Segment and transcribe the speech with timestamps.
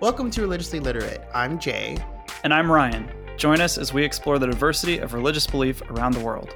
[0.00, 1.20] Welcome to Religiously Literate.
[1.34, 1.98] I'm Jay.
[2.42, 3.10] And I'm Ryan.
[3.36, 6.54] Join us as we explore the diversity of religious belief around the world.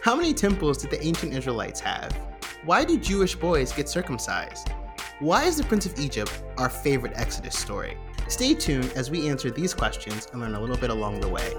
[0.00, 2.16] How many temples did the ancient Israelites have?
[2.64, 4.68] Why do Jewish boys get circumcised?
[5.18, 7.98] Why is the Prince of Egypt our favorite Exodus story?
[8.28, 11.52] Stay tuned as we answer these questions and learn a little bit along the way.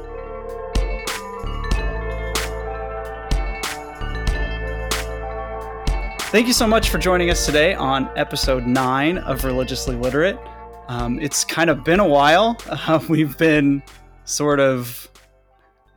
[6.31, 10.39] Thank you so much for joining us today on episode nine of Religiously Literate.
[10.87, 12.57] Um, it's kind of been a while.
[12.87, 13.83] Uh, we've been
[14.23, 15.09] sort of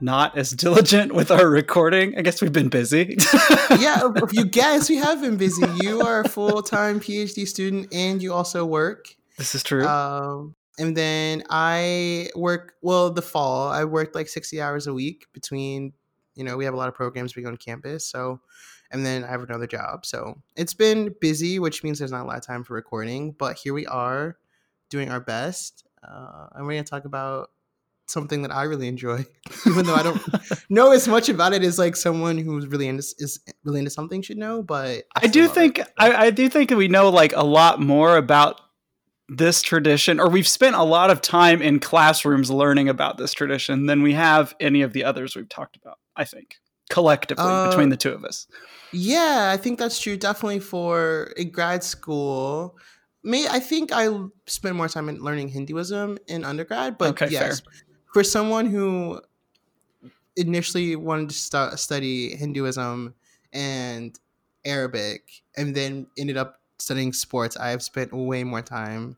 [0.01, 2.17] not as diligent with our recording.
[2.19, 3.17] I guess we've been busy.
[3.79, 5.65] yeah, you guess, we have been busy.
[5.83, 9.15] You are a full time PhD student and you also work.
[9.39, 9.87] This is true.
[9.87, 15.27] Um, and then I work, well, the fall, I worked like 60 hours a week
[15.33, 15.93] between,
[16.35, 18.05] you know, we have a lot of programs we go on campus.
[18.07, 18.41] So,
[18.91, 20.07] and then I have another job.
[20.07, 23.33] So it's been busy, which means there's not a lot of time for recording.
[23.33, 24.39] But here we are
[24.91, 25.85] doing our best.
[26.07, 27.51] Uh, and we're going to talk about
[28.07, 29.25] something that I really enjoy,
[29.67, 30.21] even though I don't
[30.71, 34.21] know as much about it as like someone who's really into is really into something
[34.23, 34.63] should know.
[34.63, 37.81] But I, I do think I, I do think that we know like a lot
[37.81, 38.61] more about
[39.29, 43.87] this tradition, or we've spent a lot of time in classrooms learning about this tradition
[43.87, 45.99] than we have any of the others we've talked about.
[46.17, 46.57] I think
[46.91, 48.47] collectively uh, between the two of us.
[48.93, 50.17] Yeah, I think that's true.
[50.17, 52.77] Definitely for a grad school.
[53.23, 54.09] Me, I think I
[54.47, 57.73] spent more time in learning Hinduism in undergrad, but okay, yes, fair.
[58.15, 59.21] for someone who
[60.37, 63.15] initially wanted to st- study Hinduism
[63.53, 64.19] and
[64.65, 69.17] Arabic, and then ended up studying sports, I have spent way more time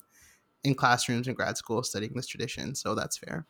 [0.65, 3.47] in classrooms in grad school studying this tradition, so that's fair.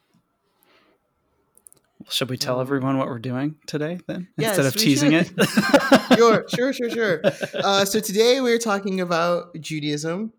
[2.09, 5.35] Should we tell everyone what we're doing today then yes, instead of teasing should.
[5.37, 6.19] it?
[6.19, 7.23] sure, sure, sure, sure.
[7.55, 10.33] Uh, so today we're talking about Judaism,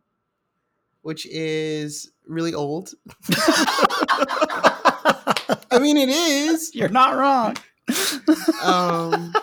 [1.03, 2.93] which is really old.
[5.71, 6.73] I mean, it is.
[6.73, 7.55] You're not wrong.
[8.63, 9.33] um,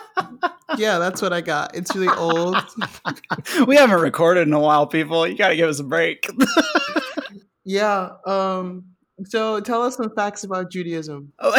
[0.77, 1.75] yeah, that's what I got.
[1.75, 2.57] It's really old.
[3.67, 5.27] we haven't recorded in a while, people.
[5.27, 6.27] You got to give us a break.
[7.63, 8.09] yeah.
[8.25, 8.85] Um,
[9.25, 11.33] so tell us some facts about Judaism.
[11.39, 11.55] Oh,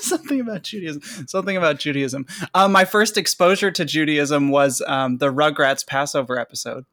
[0.00, 1.02] something about Judaism.
[1.26, 2.26] Something about Judaism.
[2.54, 6.84] Um, my first exposure to Judaism was um, the Rugrats Passover episode,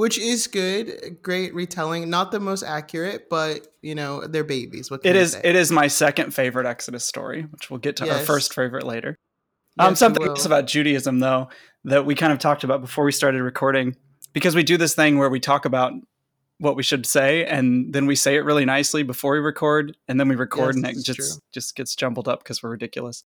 [0.00, 1.18] which is good.
[1.22, 2.08] Great retelling.
[2.08, 4.90] Not the most accurate, but you know they're babies.
[4.90, 5.32] What it is.
[5.32, 5.42] Say?
[5.44, 8.20] It is my second favorite Exodus story, which we'll get to yes.
[8.20, 9.18] our first favorite later.
[9.78, 11.50] Yes, um, something else about Judaism, though,
[11.84, 13.94] that we kind of talked about before we started recording,
[14.32, 15.92] because we do this thing where we talk about
[16.56, 20.18] what we should say and then we say it really nicely before we record and
[20.20, 21.40] then we record yes, and it just true.
[21.52, 23.24] just gets jumbled up because we're ridiculous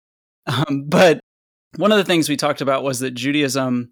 [0.47, 1.19] um, but
[1.79, 3.91] one of the things we talked about was that judaism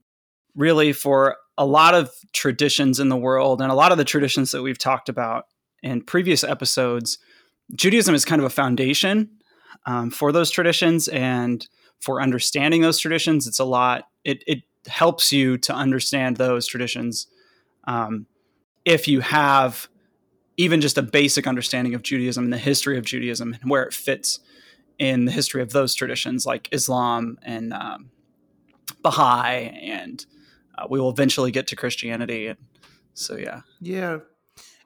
[0.55, 4.51] really for a lot of traditions in the world and a lot of the traditions
[4.51, 5.45] that we've talked about
[5.83, 7.19] in previous episodes
[7.75, 9.29] judaism is kind of a foundation
[9.87, 11.69] um, for those traditions and
[12.01, 13.47] for understanding those traditions.
[13.47, 17.27] It's a lot it, it helps you to understand those traditions
[17.85, 18.27] um,
[18.85, 19.89] if you have
[20.57, 23.95] even just a basic understanding of Judaism and the history of Judaism and where it
[23.95, 24.41] fits
[24.99, 28.11] in the history of those traditions like Islam and um,
[29.03, 30.25] Baha'i, and
[30.77, 32.49] uh, we will eventually get to Christianity.
[32.49, 32.59] And
[33.15, 33.63] so, yeah.
[33.81, 34.19] Yeah.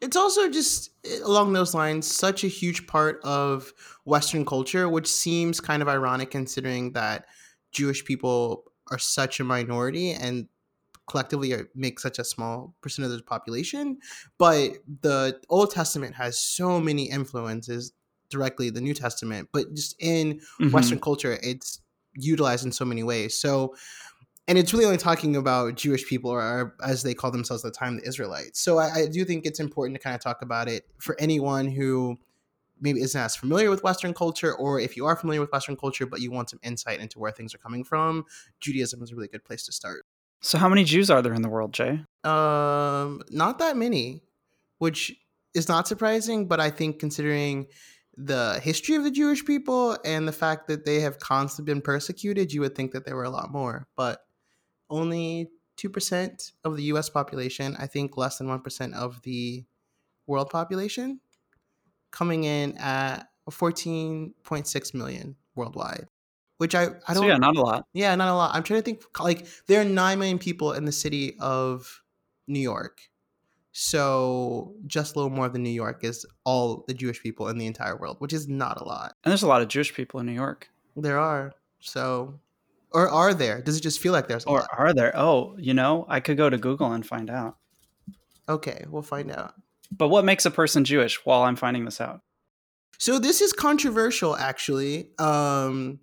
[0.00, 0.91] It's also just
[1.25, 3.72] along those lines, such a huge part of
[4.05, 7.27] Western culture, which seems kind of ironic considering that
[7.73, 10.49] Jewish people are such a minority and
[11.06, 13.99] collectively make such a small percent of the population
[14.39, 14.71] but
[15.03, 17.93] the old testament has so many influences
[18.31, 20.71] directly the new testament but just in mm-hmm.
[20.71, 21.81] western culture it's
[22.15, 23.75] utilized in so many ways so
[24.47, 27.78] and it's really only talking about jewish people or, as they call themselves at the
[27.78, 30.69] time the israelites so I, I do think it's important to kind of talk about
[30.69, 32.17] it for anyone who
[32.81, 36.06] maybe isn't as familiar with Western culture, or if you are familiar with Western culture
[36.06, 38.25] but you want some insight into where things are coming from,
[38.61, 40.05] Judaism is a really good place to start.
[40.41, 42.05] So, how many Jews are there in the world, Jay?
[42.23, 44.23] Um, not that many,
[44.79, 45.14] which
[45.55, 46.46] is not surprising.
[46.46, 47.67] But I think considering
[48.17, 52.52] the history of the Jewish people and the fact that they have constantly been persecuted,
[52.52, 53.87] you would think that there were a lot more.
[53.96, 54.20] But
[54.94, 57.08] only two percent of the U.S.
[57.08, 57.76] population.
[57.79, 59.64] I think less than one percent of the
[60.26, 61.20] world population,
[62.11, 66.08] coming in at fourteen point six million worldwide
[66.58, 67.25] which I I don't.
[67.25, 67.87] So yeah, not a lot.
[67.93, 68.55] Yeah, not a lot.
[68.55, 69.02] I'm trying to think.
[69.20, 72.02] Like there are nine million people in the city of
[72.46, 73.00] New York,
[73.73, 77.67] so just a little more than New York is all the Jewish people in the
[77.67, 79.14] entire world, which is not a lot.
[79.25, 80.69] And there's a lot of Jewish people in New York.
[80.96, 81.52] There are.
[81.81, 82.38] So,
[82.94, 83.61] or are there?
[83.61, 84.44] Does it just feel like there's?
[84.44, 85.12] or are there?
[85.17, 87.56] Oh, you know, I could go to Google and find out.
[88.49, 89.55] Okay, we'll find out.
[89.91, 92.20] But what makes a person Jewish while I'm finding this out?
[92.99, 95.11] So this is controversial, actually.
[95.19, 95.99] Um,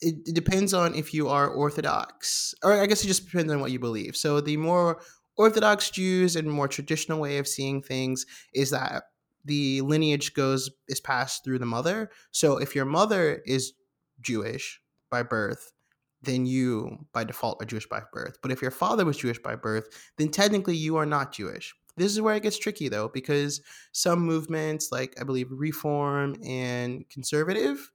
[0.00, 3.60] it, it, depends on if you are Orthodox, or I guess it just depends on
[3.60, 4.16] what you believe.
[4.16, 5.02] So the more
[5.36, 8.24] Orthodox Jews and more traditional way of seeing things
[8.54, 9.04] is that
[9.44, 12.10] the lineage goes is passed through the mother.
[12.30, 13.72] So if your mother is
[14.20, 14.80] Jewish
[15.10, 15.72] by birth,
[16.22, 18.38] then you by default are Jewish by birth.
[18.42, 19.88] But if your father was Jewish by birth,
[20.18, 21.74] then technically you are not Jewish.
[21.96, 23.60] This is where it gets tricky though, because
[23.92, 27.90] some movements, like I believe Reform and Conservative,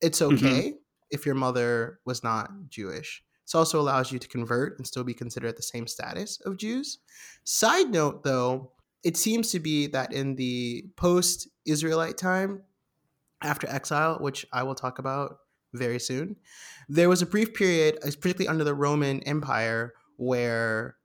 [0.00, 0.34] it's mm-hmm.
[0.34, 0.76] okay mm-hmm.
[1.10, 3.22] if your mother was not Jewish.
[3.46, 6.56] This also allows you to convert and still be considered at the same status of
[6.56, 6.98] Jews.
[7.44, 8.72] Side note though,
[9.02, 12.62] it seems to be that in the post Israelite time,
[13.42, 15.38] after exile, which I will talk about
[15.72, 16.36] very soon,
[16.88, 20.96] there was a brief period, particularly under the Roman Empire, where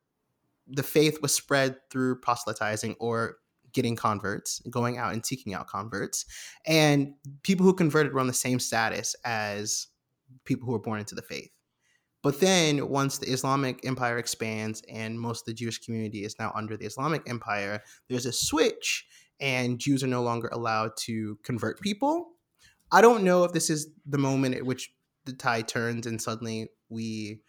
[0.67, 3.37] the faith was spread through proselytizing or
[3.71, 6.25] getting converts, going out and seeking out converts.
[6.65, 7.13] And
[7.43, 9.87] people who converted were on the same status as
[10.45, 11.51] people who were born into the faith.
[12.23, 16.51] But then once the Islamic empire expands and most of the Jewish community is now
[16.55, 19.05] under the Islamic empire, there's a switch
[19.39, 22.31] and Jews are no longer allowed to convert people.
[22.95, 24.89] I don't know if this is the moment at which
[25.25, 27.41] the tide turns and suddenly we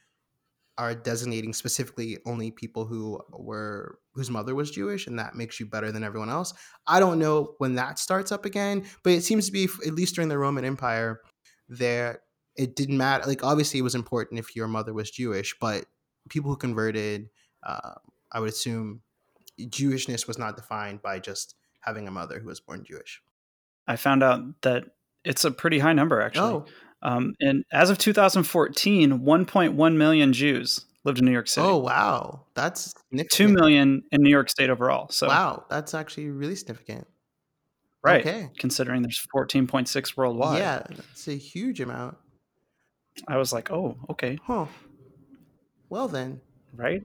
[0.76, 5.66] are designating specifically only people who were whose mother was Jewish, and that makes you
[5.66, 6.52] better than everyone else.
[6.88, 10.16] I don't know when that starts up again, but it seems to be at least
[10.16, 11.20] during the Roman Empire,
[11.68, 12.22] there
[12.56, 13.24] it didn't matter.
[13.28, 15.84] Like obviously, it was important if your mother was Jewish, but
[16.28, 17.28] people who converted,
[17.62, 17.94] uh,
[18.32, 19.02] I would assume,
[19.60, 23.22] Jewishness was not defined by just having a mother who was born Jewish.
[23.86, 24.86] I found out that
[25.26, 26.52] it's a pretty high number, actually.
[26.52, 26.66] Oh.
[27.02, 31.66] Um, and as of 2014, 1.1 million Jews lived in New York City.
[31.66, 32.94] Oh wow, that's
[33.30, 35.08] two million in New York State overall.
[35.10, 37.06] So wow, that's actually really significant.
[38.02, 38.26] Right.
[38.26, 38.50] Okay.
[38.58, 40.58] Considering there's 14.6 worldwide.
[40.58, 42.16] Yeah, that's a huge amount.
[43.26, 44.38] I was like, oh, okay.
[44.44, 44.66] Huh.
[45.88, 46.40] Well then.
[46.72, 47.02] Right.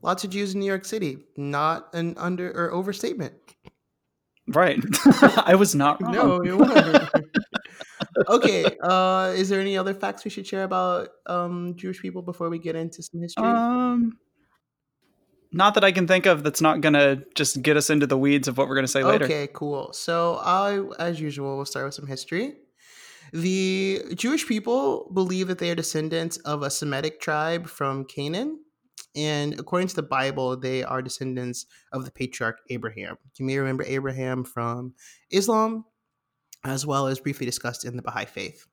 [0.00, 1.18] Lots of Jews in New York City.
[1.36, 3.34] Not an under or overstatement.
[4.46, 4.78] Right.
[5.44, 6.12] I was not wrong.
[6.12, 7.08] No, it wasn't.
[8.28, 8.64] Okay.
[8.82, 12.58] Uh, is there any other facts we should share about um, Jewish people before we
[12.58, 13.44] get into some history?
[13.44, 14.18] Um,
[15.52, 16.42] not that I can think of.
[16.42, 19.24] That's not gonna just get us into the weeds of what we're gonna say later.
[19.24, 19.92] Okay, cool.
[19.92, 22.54] So I, as usual, we'll start with some history.
[23.32, 28.60] The Jewish people believe that they are descendants of a Semitic tribe from Canaan.
[29.14, 33.16] And according to the Bible, they are descendants of the patriarch Abraham.
[33.38, 34.94] You may remember Abraham from
[35.30, 35.84] Islam,
[36.64, 38.66] as well as briefly discussed in the Baha'i Faith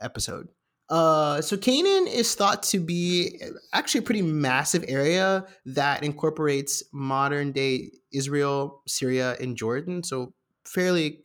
[0.00, 0.48] episode.
[0.88, 3.40] Uh, so Canaan is thought to be
[3.72, 10.02] actually a pretty massive area that incorporates modern day Israel, Syria, and Jordan.
[10.02, 10.34] So
[10.66, 11.20] fairly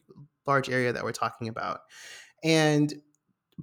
[0.45, 1.81] large area that we're talking about.
[2.43, 2.93] And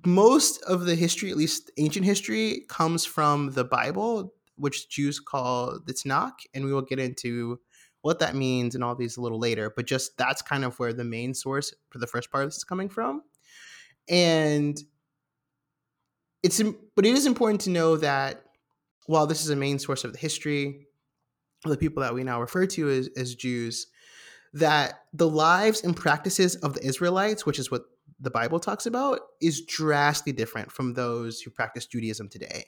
[0.04, 5.78] most of the history, at least ancient history, comes from the Bible, which Jews call
[5.86, 7.60] the Tanakh, and we will get into
[8.04, 9.72] what that means and all these a little later.
[9.74, 12.58] But just that's kind of where the main source for the first part of this
[12.58, 13.22] is coming from.
[14.10, 14.78] And
[16.42, 16.62] it's
[16.94, 18.42] but it is important to know that
[19.06, 20.86] while this is a main source of the history
[21.64, 23.86] of the people that we now refer to as, as Jews,
[24.52, 27.84] that the lives and practices of the Israelites, which is what
[28.20, 32.66] the Bible talks about, is drastically different from those who practice Judaism today.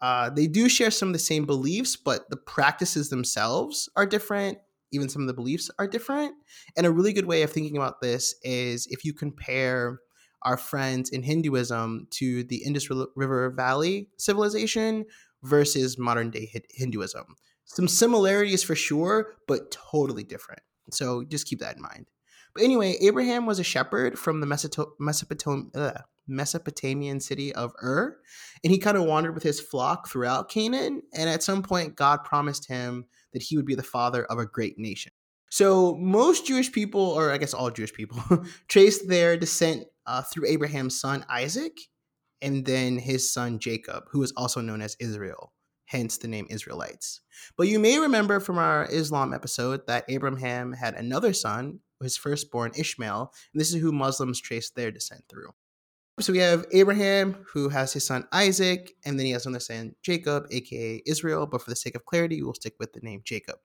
[0.00, 4.58] Uh, they do share some of the same beliefs, but the practices themselves are different.
[4.92, 6.34] Even some of the beliefs are different.
[6.76, 10.00] And a really good way of thinking about this is if you compare
[10.42, 15.04] our friends in Hinduism to the Indus River Valley civilization
[15.42, 17.36] versus modern day Hinduism.
[17.66, 20.62] Some similarities for sure, but totally different.
[20.90, 22.06] So just keep that in mind.
[22.54, 25.70] But anyway, Abraham was a shepherd from the Mesopotam-
[26.30, 28.16] Mesopotamian city of Ur,
[28.64, 31.02] and he kind of wandered with his flock throughout Canaan.
[31.12, 34.46] And at some point, God promised him that he would be the father of a
[34.46, 35.12] great nation.
[35.50, 38.22] So most Jewish people, or I guess all Jewish people,
[38.68, 41.76] trace their descent uh, through Abraham's son Isaac,
[42.40, 45.52] and then his son Jacob, who is also known as Israel
[45.90, 47.20] hence the name Israelites.
[47.56, 52.70] But you may remember from our Islam episode that Abraham had another son, his firstborn
[52.76, 55.50] Ishmael, and this is who Muslims trace their descent through.
[56.18, 59.94] So we have Abraham, who has his son Isaac, and then he has another son,
[60.02, 63.56] Jacob, aka Israel, but for the sake of clarity, we'll stick with the name Jacob.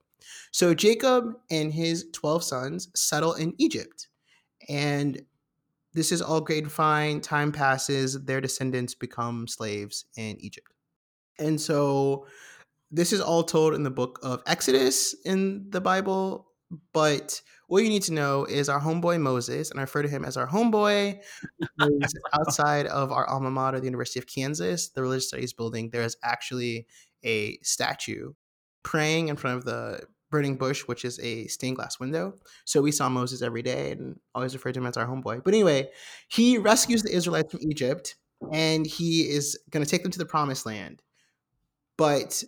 [0.52, 4.08] So Jacob and his 12 sons settle in Egypt.
[4.70, 5.22] And
[5.94, 7.22] this is all great and fine.
[7.22, 10.68] Time passes, their descendants become slaves in Egypt.
[11.40, 12.28] And so
[12.92, 16.48] this is all told in the book of Exodus in the Bible,
[16.94, 20.26] but what you need to know is our homeboy Moses, and I refer to him
[20.26, 21.20] as our homeboy,
[21.80, 25.90] is outside of our alma mater, the University of Kansas, the religious studies building.
[25.90, 26.88] There is actually
[27.24, 28.34] a statue
[28.84, 32.34] praying in front of the burning bush, which is a stained glass window.
[32.66, 35.44] So we saw Moses every day and always referred to him as our homeboy.
[35.44, 35.90] But anyway,
[36.28, 38.16] he rescues the Israelites from Egypt
[38.52, 41.02] and he is going to take them to the promised land.
[41.98, 42.44] But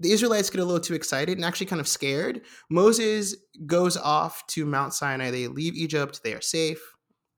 [0.00, 2.42] the Israelites get a little too excited and actually kind of scared.
[2.70, 3.34] Moses
[3.66, 5.30] goes off to Mount Sinai.
[5.30, 6.20] They leave Egypt.
[6.22, 6.80] They are safe.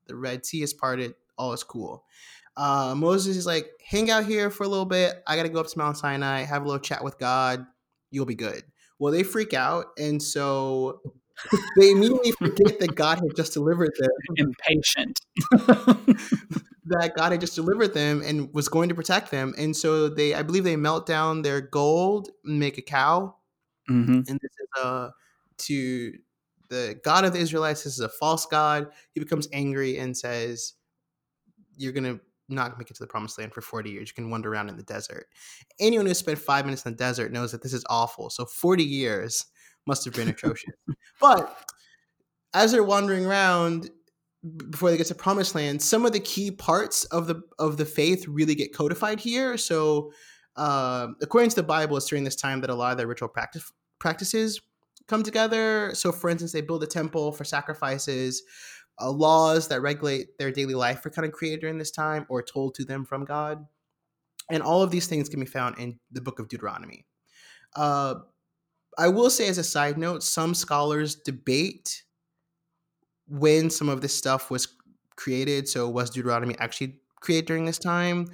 [0.07, 1.15] The Red Sea is parted.
[1.37, 2.05] All is cool.
[2.57, 5.23] Uh, Moses is like, hang out here for a little bit.
[5.25, 7.65] I got to go up to Mount Sinai, have a little chat with God.
[8.11, 8.63] You'll be good.
[8.99, 9.87] Well, they freak out.
[9.97, 11.01] And so
[11.77, 14.11] they immediately forget that God had just delivered them.
[14.69, 15.19] Impatient.
[16.85, 19.53] that God had just delivered them and was going to protect them.
[19.57, 23.35] And so they, I believe they melt down their gold and make a cow.
[23.89, 24.21] Mm-hmm.
[24.27, 25.09] And this is uh,
[25.59, 26.13] to
[26.69, 27.83] the God of the Israelites.
[27.83, 28.87] This is a false God.
[29.13, 30.73] He becomes angry and says,
[31.77, 32.19] You're going to
[32.49, 34.09] not make it to the promised land for 40 years.
[34.09, 35.27] You can wander around in the desert.
[35.79, 38.29] Anyone who spent five minutes in the desert knows that this is awful.
[38.29, 39.45] So 40 years
[39.87, 40.73] must have been atrocious.
[41.21, 41.65] but
[42.53, 43.89] as they're wandering around
[44.69, 47.85] before they get to promised land, some of the key parts of the of the
[47.85, 49.57] faith really get codified here.
[49.57, 50.11] So
[50.55, 53.29] uh, according to the Bible, it's during this time that a lot of their ritual
[53.29, 54.59] practice practices
[55.07, 55.91] come together.
[55.93, 58.43] So for instance, they build a temple for sacrifices
[58.99, 62.41] uh, laws that regulate their daily life are kind of created during this time or
[62.41, 63.65] told to them from God.
[64.49, 67.05] And all of these things can be found in the book of Deuteronomy.
[67.75, 68.15] Uh,
[68.97, 72.03] I will say, as a side note, some scholars debate
[73.31, 74.67] when some of this stuff was
[75.15, 75.67] created.
[75.67, 78.27] So, was Deuteronomy actually created during this time?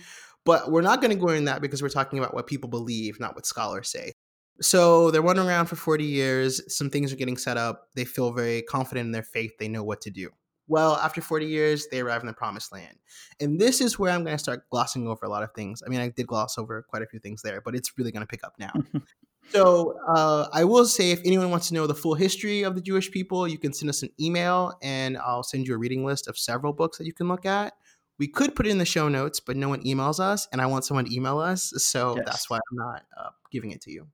[0.45, 3.19] But we're not going to go into that because we're talking about what people believe,
[3.19, 4.13] not what scholars say.
[4.61, 6.73] So they're wandering around for 40 years.
[6.73, 7.89] Some things are getting set up.
[7.95, 9.51] They feel very confident in their faith.
[9.59, 10.29] They know what to do.
[10.69, 12.97] Well, after 40 years, they arrive in the promised land.
[13.39, 15.81] And this is where I'm going to start glossing over a lot of things.
[15.85, 18.25] I mean, I did gloss over quite a few things there, but it's really going
[18.25, 18.71] to pick up now.
[19.49, 22.81] so uh, I will say if anyone wants to know the full history of the
[22.81, 26.27] Jewish people, you can send us an email and I'll send you a reading list
[26.27, 27.73] of several books that you can look at.
[28.19, 30.65] We could put it in the show notes, but no one emails us, and I
[30.65, 31.71] want someone to email us.
[31.77, 32.25] So yes.
[32.25, 34.07] that's why I'm not uh, giving it to you.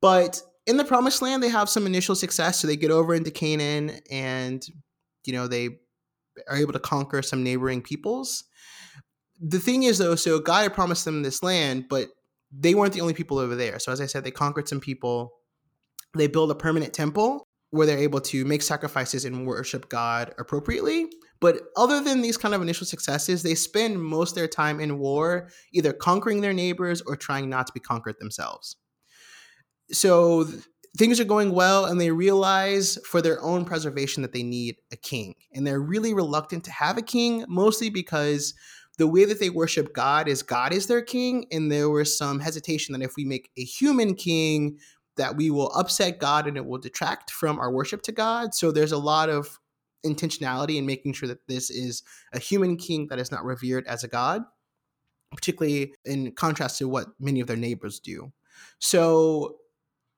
[0.00, 2.60] But in the promised land, they have some initial success.
[2.60, 4.64] So they get over into Canaan and
[5.24, 5.70] you know they
[6.48, 8.44] are able to conquer some neighboring peoples.
[9.40, 12.08] The thing is though, so God had promised them this land, but
[12.58, 13.78] they weren't the only people over there.
[13.78, 15.32] So as I said, they conquered some people.
[16.16, 21.08] They build a permanent temple where they're able to make sacrifices and worship God appropriately.
[21.40, 24.98] But other than these kind of initial successes, they spend most of their time in
[24.98, 28.76] war, either conquering their neighbors or trying not to be conquered themselves.
[29.90, 30.46] So
[30.96, 34.96] things are going well and they realize for their own preservation that they need a
[34.96, 35.34] king.
[35.52, 38.54] And they're really reluctant to have a king, mostly because
[38.96, 41.46] the way that they worship God is God is their king.
[41.50, 44.78] And there was some hesitation that if we make a human king,
[45.16, 48.54] that we will upset God and it will detract from our worship to God.
[48.54, 49.58] So there's a lot of
[50.04, 54.04] intentionality in making sure that this is a human king that is not revered as
[54.04, 54.42] a god,
[55.32, 58.32] particularly in contrast to what many of their neighbors do.
[58.78, 59.56] So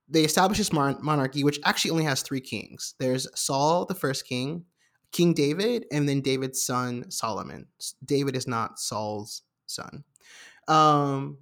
[0.08, 2.94] they establish this monarchy, which actually only has three kings.
[2.98, 4.64] There's Saul, the first king,
[5.12, 7.66] King David, and then David's son Solomon.
[8.04, 10.04] David is not Saul's son.
[10.68, 11.38] Um,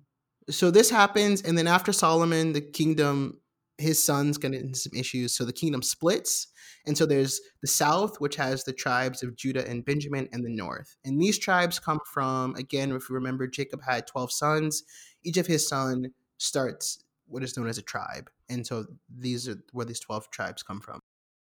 [0.50, 3.40] so this happens, and then after Solomon, the kingdom,
[3.78, 5.34] his sons get into some issues.
[5.34, 6.48] So the kingdom splits,
[6.86, 10.54] and so there's the south, which has the tribes of Judah and Benjamin, and the
[10.54, 10.96] north.
[11.04, 14.84] And these tribes come from, again, if you remember, Jacob had twelve sons.
[15.24, 18.30] Each of his son starts what is known as a tribe.
[18.48, 21.00] And so these are where these 12 tribes come from.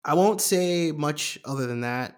[0.05, 2.17] I won't say much other than that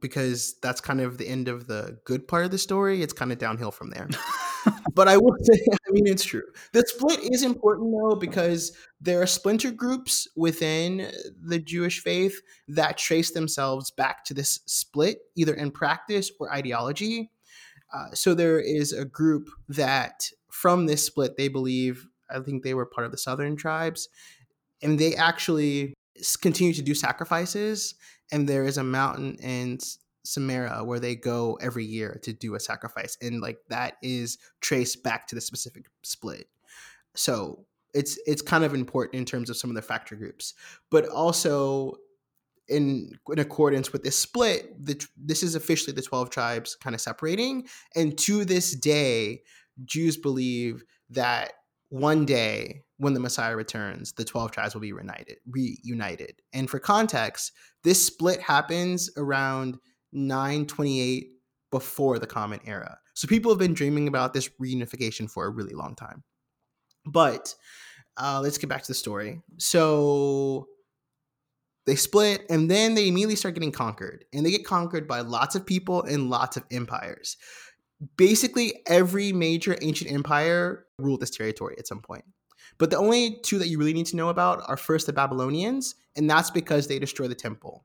[0.00, 3.02] because that's kind of the end of the good part of the story.
[3.02, 4.08] It's kind of downhill from there.
[4.94, 6.42] but I will say, I mean, it's true.
[6.72, 11.10] The split is important though because there are splinter groups within
[11.42, 17.30] the Jewish faith that trace themselves back to this split, either in practice or ideology.
[17.92, 22.74] Uh, so there is a group that from this split, they believe I think they
[22.74, 24.08] were part of the southern tribes,
[24.82, 25.94] and they actually
[26.40, 27.94] continue to do sacrifices.
[28.32, 29.78] And there is a mountain in
[30.24, 35.02] Samaria where they go every year to do a sacrifice, and like that is traced
[35.02, 36.46] back to the specific split.
[37.14, 40.54] So it's it's kind of important in terms of some of the factor groups,
[40.90, 41.96] but also
[42.68, 47.00] in in accordance with this split, the, this is officially the twelve tribes kind of
[47.00, 49.42] separating, and to this day,
[49.84, 51.54] Jews believe that
[51.90, 56.40] one day when the Messiah returns, the 12 tribes will be reunited, reunited.
[56.52, 59.78] And for context, this split happens around
[60.12, 61.32] 928
[61.70, 62.98] before the Common Era.
[63.14, 66.22] So people have been dreaming about this reunification for a really long time.
[67.04, 67.54] But
[68.16, 69.40] uh, let's get back to the story.
[69.58, 70.68] So
[71.86, 74.24] they split and then they immediately start getting conquered.
[74.32, 77.36] And they get conquered by lots of people and lots of empires.
[78.16, 82.24] Basically, every major ancient empire ruled this territory at some point.
[82.78, 85.94] But the only two that you really need to know about are first the Babylonians,
[86.16, 87.84] and that's because they destroyed the temple.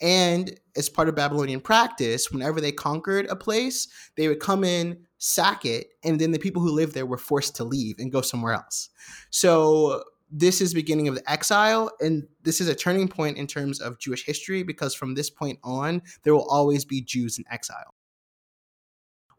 [0.00, 5.06] And as part of Babylonian practice, whenever they conquered a place, they would come in,
[5.18, 8.20] sack it, and then the people who lived there were forced to leave and go
[8.20, 8.88] somewhere else.
[9.30, 13.80] So this is beginning of the exile, and this is a turning point in terms
[13.80, 17.94] of Jewish history because from this point on, there will always be Jews in exile.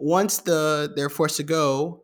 [0.03, 2.03] Once the they're forced to go,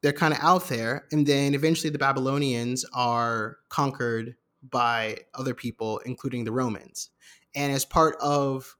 [0.00, 6.00] they're kind of out there and then eventually the babylonians are conquered by other people
[6.06, 7.10] including the romans.
[7.56, 8.76] And as part of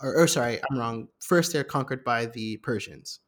[0.00, 1.08] or, or, sorry i'm wrong.
[1.20, 3.20] First they're conquered by the persians.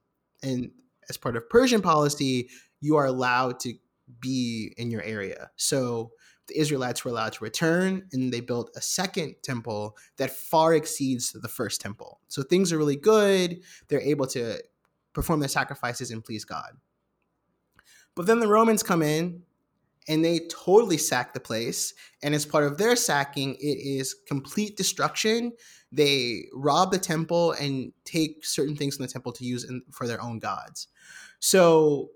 [0.43, 0.71] And
[1.11, 2.49] as part of persian policy
[2.81, 3.75] you are allowed to
[4.19, 5.51] be in your area.
[5.57, 6.13] So
[6.49, 11.33] the israelites were allowed to return and they built a second temple that far exceeds
[11.33, 14.59] the first temple so things are really good they're able to
[15.13, 16.73] perform their sacrifices and please god
[18.15, 19.43] but then the Romans come in
[20.07, 21.95] and they totally sack the place.
[22.23, 25.53] And as part of their sacking, it is complete destruction.
[25.91, 30.07] They rob the temple and take certain things from the temple to use in, for
[30.07, 30.89] their own gods.
[31.41, 32.11] So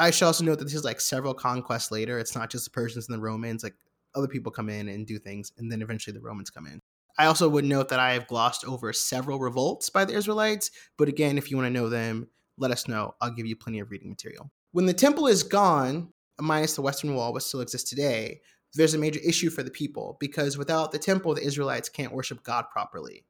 [0.00, 2.18] I should also note that this is like several conquests later.
[2.18, 3.74] It's not just the Persians and the Romans, like
[4.14, 6.80] other people come in and do things, and then eventually the Romans come in.
[7.18, 11.08] I also would note that I have glossed over several revolts by the Israelites, but
[11.08, 13.14] again, if you want to know them, let us know.
[13.20, 14.50] I'll give you plenty of reading material.
[14.72, 18.40] When the temple is gone, minus the Western Wall, which still exists today,
[18.74, 22.42] there's a major issue for the people because without the temple, the Israelites can't worship
[22.42, 23.26] God properly.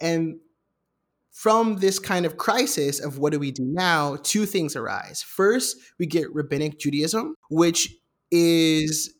[0.00, 0.38] And
[1.32, 5.22] from this kind of crisis of what do we do now, two things arise.
[5.22, 7.94] First, we get rabbinic Judaism, which
[8.30, 9.14] is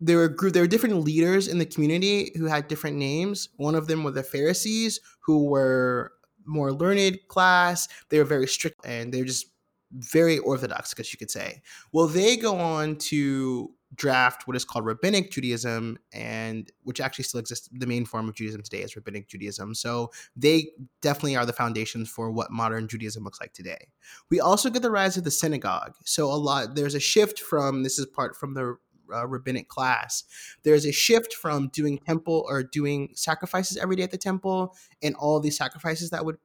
[0.00, 3.50] there were group there were different leaders in the community who had different names.
[3.56, 6.12] One of them were the Pharisees, who were
[6.46, 7.86] more learned class.
[8.08, 9.46] They were very strict and they're just
[9.92, 11.62] very orthodox, because you could say.
[11.92, 17.40] Well, they go on to draft what is called rabbinic Judaism, and which actually still
[17.40, 17.68] exists.
[17.72, 19.74] The main form of Judaism today is rabbinic Judaism.
[19.74, 23.88] So they definitely are the foundations for what modern Judaism looks like today.
[24.30, 25.94] We also get the rise of the synagogue.
[26.04, 28.76] So a lot there's a shift from this is part from the
[29.12, 30.24] uh, rabbinic class.
[30.62, 35.16] There's a shift from doing temple or doing sacrifices every day at the temple and
[35.16, 36.36] all these sacrifices that would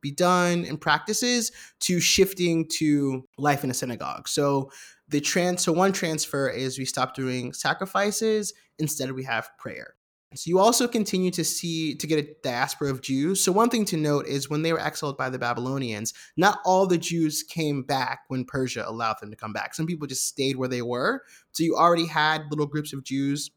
[0.00, 4.28] be done and practices to shifting to life in a synagogue.
[4.28, 4.70] So
[5.08, 9.94] the trans so one transfer is we stop doing sacrifices, instead we have prayer.
[10.36, 13.42] So you also continue to see to get a diaspora of Jews.
[13.42, 16.86] So one thing to note is when they were exiled by the Babylonians, not all
[16.86, 19.74] the Jews came back when Persia allowed them to come back.
[19.74, 21.22] Some people just stayed where they were.
[21.52, 23.50] So you already had little groups of Jews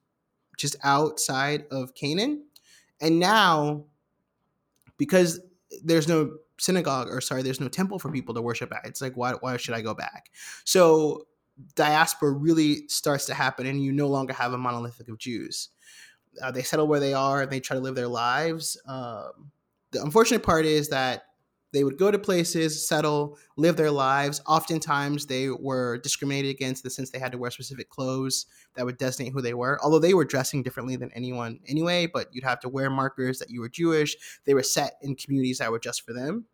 [0.57, 2.43] just outside of Canaan.
[3.01, 3.86] And now
[4.97, 5.39] because
[5.83, 8.86] there's no synagogue or sorry, there's no temple for people to worship at.
[8.86, 10.29] It's like why why should I go back?
[10.63, 11.27] So
[11.76, 15.70] diaspora really starts to happen, and you no longer have a monolithic of Jews.
[16.41, 18.80] Uh, they settle where they are and they try to live their lives.
[18.88, 19.52] Um,
[19.91, 21.24] the unfortunate part is that
[21.74, 24.41] they would go to places, settle, live their lives.
[24.48, 28.86] Oftentimes, they were discriminated against in the sense they had to wear specific clothes that
[28.86, 29.80] would designate who they were.
[29.84, 33.50] Although they were dressing differently than anyone anyway, but you'd have to wear markers that
[33.50, 34.15] you were Jewish.
[34.46, 36.46] They were set in communities that were just for them.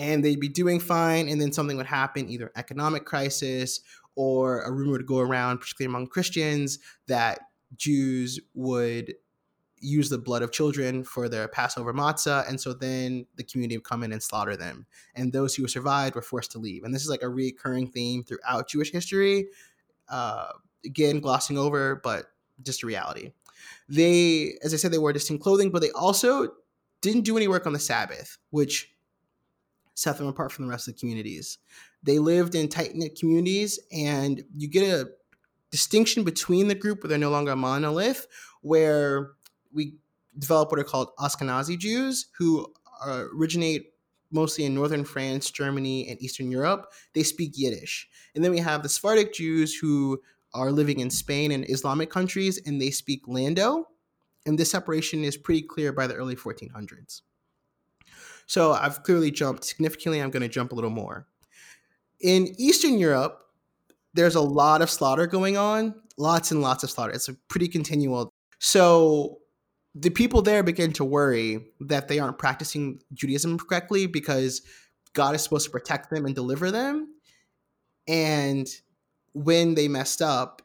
[0.00, 3.80] And they'd be doing fine, and then something would happen, either economic crisis
[4.16, 7.40] or a rumor would go around, particularly among Christians, that
[7.76, 9.14] Jews would
[9.78, 12.48] use the blood of children for their Passover matzah.
[12.48, 14.86] And so then the community would come in and slaughter them.
[15.14, 16.82] And those who survived were forced to leave.
[16.84, 19.48] And this is like a recurring theme throughout Jewish history.
[20.08, 20.48] Uh,
[20.84, 22.26] again, glossing over, but
[22.62, 23.32] just a reality.
[23.88, 26.48] They, as I said, they wore distinct clothing, but they also
[27.00, 28.92] didn't do any work on the Sabbath, which
[29.94, 31.58] set them apart from the rest of the communities.
[32.02, 35.10] They lived in tight knit communities, and you get a
[35.70, 38.26] distinction between the group where they're no longer a monolith,
[38.62, 39.32] where
[39.72, 39.94] we
[40.38, 42.66] develop what are called Ashkenazi Jews, who
[43.04, 43.92] uh, originate
[44.30, 46.92] mostly in northern France, Germany, and Eastern Europe.
[47.14, 48.08] They speak Yiddish.
[48.34, 50.20] And then we have the Sephardic Jews who
[50.54, 53.88] are living in Spain and Islamic countries, and they speak Ladino.
[54.46, 57.22] And this separation is pretty clear by the early 1400s.
[58.50, 60.18] So I've clearly jumped significantly.
[60.18, 61.28] I'm going to jump a little more.
[62.20, 63.44] in Eastern Europe,
[64.14, 67.12] there's a lot of slaughter going on, lots and lots of slaughter.
[67.12, 68.28] It's a pretty continual.
[68.58, 69.38] So
[69.94, 74.62] the people there begin to worry that they aren't practicing Judaism correctly because
[75.12, 77.14] God is supposed to protect them and deliver them.
[78.08, 78.68] And
[79.32, 80.62] when they messed up,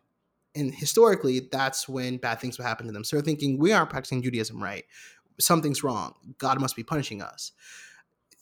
[0.56, 3.04] and historically, that's when bad things would happen to them.
[3.04, 4.86] So they're thinking, we aren't practicing Judaism right.
[5.40, 6.16] Something's wrong.
[6.38, 7.52] God must be punishing us.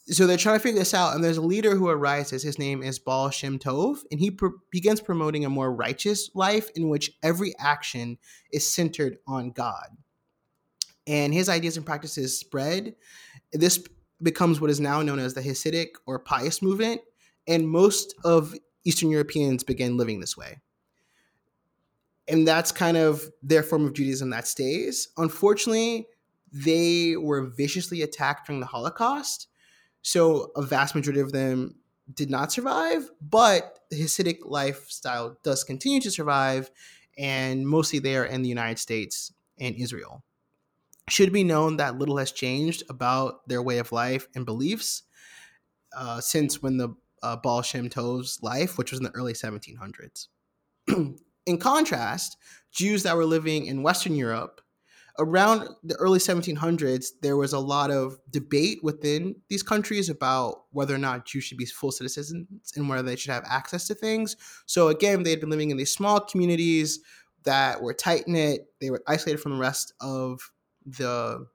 [0.07, 1.15] So they're trying to figure this out.
[1.15, 2.43] And there's a leader who arises.
[2.43, 3.99] His name is Baal Shem Tov.
[4.11, 8.17] And he pr- begins promoting a more righteous life in which every action
[8.51, 9.87] is centered on God.
[11.07, 12.95] And his ideas and practices spread.
[13.53, 13.83] This
[14.21, 17.01] becomes what is now known as the Hasidic or pious movement.
[17.47, 18.53] And most of
[18.85, 20.57] Eastern Europeans begin living this way
[22.27, 25.09] and that's kind of their form of Judaism that stays.
[25.17, 26.07] Unfortunately,
[26.53, 29.47] they were viciously attacked during the Holocaust.
[30.03, 31.75] So a vast majority of them
[32.13, 36.69] did not survive, but the Hasidic lifestyle does continue to survive,
[37.17, 40.23] and mostly they are in the United States and Israel.
[41.09, 45.03] Should be known that little has changed about their way of life and beliefs
[45.95, 46.89] uh, since when the
[47.21, 50.27] uh, Baal Shem Tov's life, which was in the early 1700s.
[51.45, 52.37] In contrast,
[52.71, 54.61] Jews that were living in Western Europe
[55.19, 60.95] around the early 1700s, there was a lot of debate within these countries about whether
[60.95, 64.35] or not Jews should be full citizens and whether they should have access to things.
[64.65, 66.99] So, again, they had been living in these small communities
[67.43, 70.51] that were tight knit, they were isolated from the rest of
[70.85, 71.45] the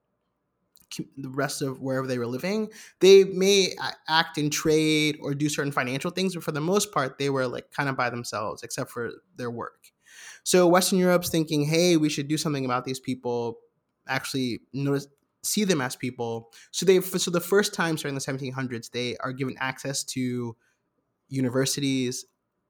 [1.18, 2.70] the rest of wherever they were living.
[3.00, 3.74] They may
[4.08, 7.46] act and trade or do certain financial things, but for the most part, they were
[7.46, 9.88] like kind of by themselves, except for their work.
[10.48, 13.58] So Western Europe's thinking, hey, we should do something about these people.
[14.08, 15.06] Actually, notice
[15.42, 16.48] see them as people.
[16.70, 20.56] So they so the first time starting the 1700s, they are given access to
[21.28, 22.24] universities,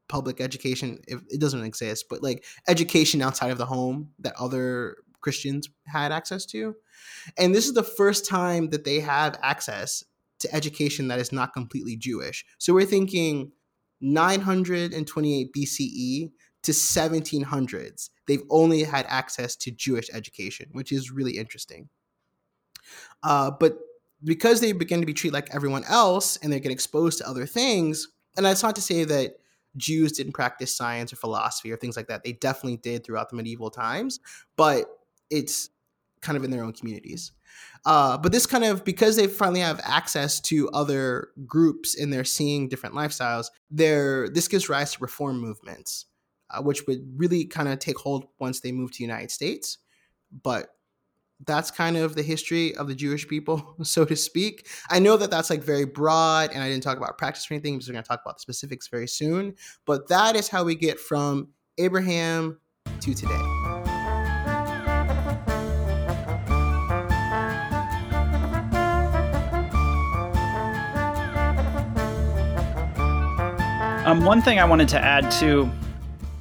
[0.09, 0.99] public education.
[1.07, 6.11] If it doesn't exist, but like education outside of the home that other Christians had
[6.11, 6.75] access to.
[7.38, 10.03] And this is the first time that they have access
[10.41, 12.45] to education that is not completely Jewish.
[12.59, 13.53] So we're thinking
[14.01, 16.33] 928 BCE
[16.68, 18.11] to 1700s.
[18.26, 21.88] They've only had access to Jewish education, which is really interesting.
[23.22, 23.78] Uh, but
[24.22, 27.46] because they begin to be treated like everyone else and they get exposed to other
[27.46, 29.37] things, and that's not to say that
[29.78, 32.22] Jews didn't practice science or philosophy or things like that.
[32.22, 34.20] They definitely did throughout the medieval times,
[34.57, 34.85] but
[35.31, 35.70] it's
[36.20, 37.33] kind of in their own communities.
[37.87, 42.24] Uh, but this kind of because they finally have access to other groups and they're
[42.24, 46.07] seeing different lifestyles, there this gives rise to reform movements,
[46.50, 49.78] uh, which would really kind of take hold once they move to the United States.
[50.42, 50.68] But
[51.46, 54.66] that's kind of the history of the Jewish people, so to speak.
[54.90, 57.74] I know that that's like very broad, and I didn't talk about practice or anything
[57.74, 59.54] because we're going to talk about the specifics very soon.
[59.87, 62.61] But that is how we get from Abraham
[63.00, 63.34] to today.
[74.08, 75.70] Um, one thing I wanted to add to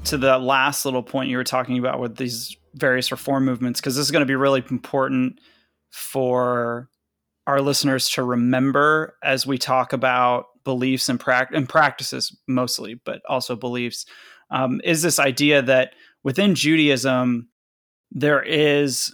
[0.08, 3.96] to the last little point you were talking about with these various reform movements, because
[3.96, 5.40] this is going to be really important
[5.90, 6.90] for
[7.46, 13.22] our listeners to remember as we talk about beliefs and, pra- and practices mostly, but
[13.28, 14.06] also beliefs,
[14.52, 15.94] um, is this idea that
[16.24, 17.50] within Judaism,
[18.12, 19.14] there is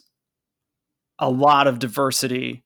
[1.19, 2.63] a lot of diversity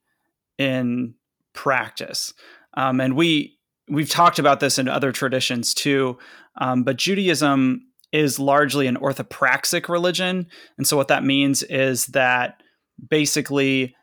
[0.58, 1.14] in
[1.54, 2.34] practice.
[2.74, 3.58] Um, and we
[3.90, 6.18] we've talked about this in other traditions too,
[6.60, 7.82] um, but Judaism
[8.12, 10.46] is largely an orthopraxic religion.
[10.76, 12.62] And so, what that means is that
[13.08, 13.94] basically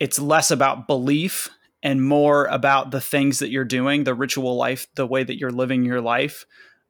[0.00, 1.48] it's less about belief
[1.82, 5.50] and more about the things that you're doing, the ritual life, the way that you're
[5.50, 6.46] living your life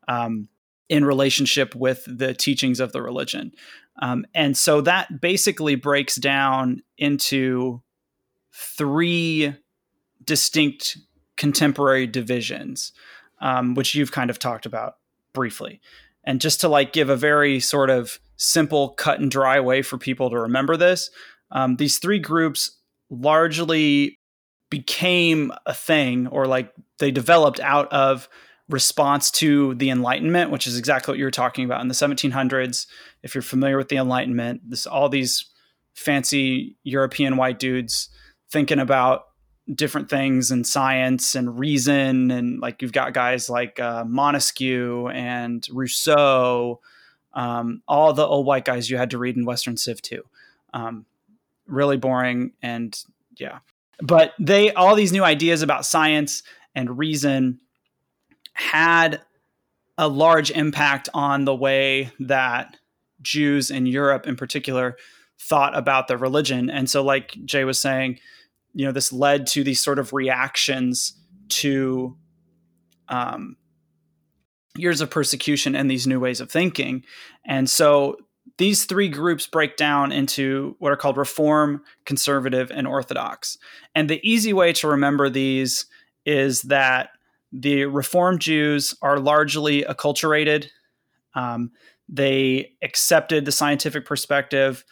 [0.08, 0.48] um,
[0.88, 3.52] in relationship with the teachings of the religion.
[4.00, 7.82] Um, and so that basically breaks down into
[8.52, 9.54] three
[10.24, 10.98] distinct
[11.36, 12.92] contemporary divisions,
[13.40, 14.94] um, which you've kind of talked about
[15.32, 15.80] briefly.
[16.24, 19.98] And just to like give a very sort of simple, cut and dry way for
[19.98, 21.10] people to remember this,
[21.50, 22.78] um, these three groups
[23.10, 24.18] largely
[24.70, 28.28] became a thing or like they developed out of
[28.68, 32.86] response to the enlightenment which is exactly what you were talking about in the 1700s
[33.22, 35.44] if you're familiar with the enlightenment this all these
[35.94, 38.08] fancy european white dudes
[38.50, 39.26] thinking about
[39.72, 45.66] different things in science and reason and like you've got guys like uh, montesquieu and
[45.72, 46.80] rousseau
[47.32, 50.22] um, all the old white guys you had to read in western civ 2
[50.74, 51.06] um,
[51.66, 53.04] really boring and
[53.36, 53.58] yeah
[54.02, 56.42] but they all these new ideas about science
[56.74, 57.58] and reason
[58.54, 59.20] had
[59.96, 62.76] a large impact on the way that
[63.22, 64.96] Jews in Europe, in particular,
[65.38, 66.70] thought about their religion.
[66.70, 68.18] And so, like Jay was saying,
[68.74, 71.16] you know, this led to these sort of reactions
[71.48, 72.16] to
[73.08, 73.56] um,
[74.76, 77.04] years of persecution and these new ways of thinking.
[77.46, 78.16] And so,
[78.58, 83.58] these three groups break down into what are called Reform, Conservative, and Orthodox.
[83.94, 85.86] And the easy way to remember these
[86.24, 87.10] is that
[87.52, 90.68] the Reformed Jews are largely acculturated.
[91.34, 91.72] Um,
[92.08, 94.84] they accepted the scientific perspective,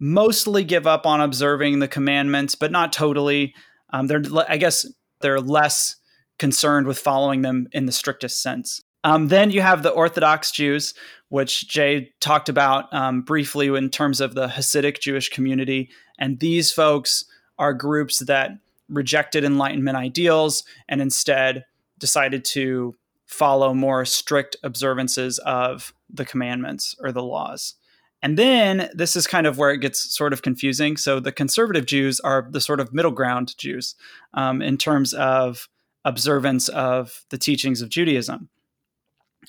[0.00, 3.54] mostly give up on observing the commandments, but not totally.
[3.90, 4.86] Um, they're, I guess,
[5.20, 5.96] they're less
[6.38, 8.80] concerned with following them in the strictest sense.
[9.04, 10.94] Um, then you have the Orthodox Jews,
[11.28, 15.90] which Jay talked about um, briefly in terms of the Hasidic Jewish community.
[16.18, 17.24] And these folks
[17.58, 18.58] are groups that
[18.88, 21.64] rejected Enlightenment ideals and instead
[21.98, 22.94] decided to
[23.26, 27.74] follow more strict observances of the commandments or the laws.
[28.22, 30.96] And then this is kind of where it gets sort of confusing.
[30.96, 33.94] So the conservative Jews are the sort of middle ground Jews
[34.34, 35.68] um, in terms of
[36.04, 38.48] observance of the teachings of Judaism.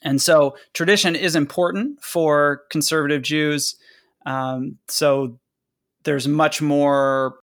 [0.04, 3.76] And so tradition is important for conservative Jews.
[4.26, 5.38] Um, so
[6.04, 7.40] there's much more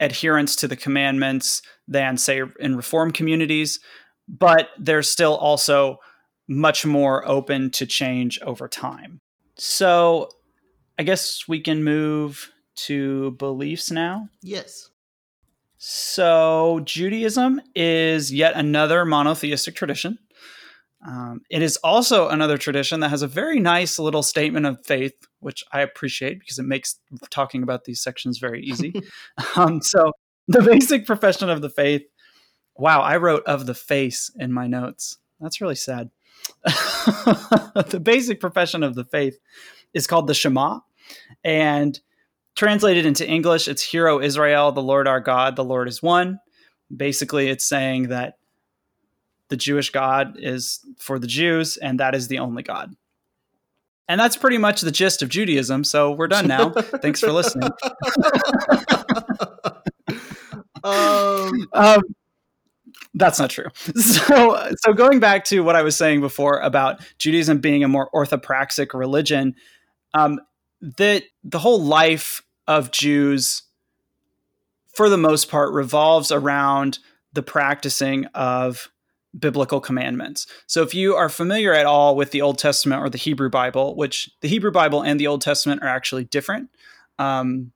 [0.00, 3.80] adherence to the commandments than, say, in Reform communities,
[4.28, 5.98] but there's still also
[6.46, 9.20] much more open to change over time.
[9.56, 10.30] So
[10.98, 12.50] I guess we can move
[12.86, 14.28] to beliefs now.
[14.42, 14.90] Yes.
[15.78, 20.18] So Judaism is yet another monotheistic tradition.
[21.06, 25.14] Um, it is also another tradition that has a very nice little statement of faith,
[25.38, 26.98] which I appreciate because it makes
[27.30, 28.92] talking about these sections very easy.
[29.56, 30.12] um, so,
[30.48, 32.02] the basic profession of the faith.
[32.74, 35.18] Wow, I wrote of the face in my notes.
[35.40, 36.10] That's really sad.
[36.64, 39.38] the basic profession of the faith
[39.94, 40.80] is called the Shema.
[41.44, 41.98] And
[42.54, 46.40] translated into English, it's Hear O Israel, the Lord our God, the Lord is one.
[46.94, 48.38] Basically, it's saying that
[49.48, 52.94] the Jewish God is for the Jews, and that is the only God.
[54.08, 55.84] And that's pretty much the gist of Judaism.
[55.84, 56.70] So we're done now.
[56.72, 57.68] Thanks for listening.
[60.82, 62.02] um, um,
[63.14, 63.66] that's not true.
[63.98, 68.08] So, so going back to what I was saying before about Judaism being a more
[68.14, 69.54] orthopraxic religion,
[70.14, 70.40] um,
[70.80, 73.62] that the whole life of Jews,
[74.94, 76.98] for the most part, revolves around
[77.32, 78.88] the practicing of
[79.38, 80.46] biblical commandments.
[80.66, 83.94] So if you are familiar at all with the Old Testament or the Hebrew Bible,
[83.96, 86.70] which the Hebrew Bible and the Old Testament are actually different,
[87.18, 87.72] um,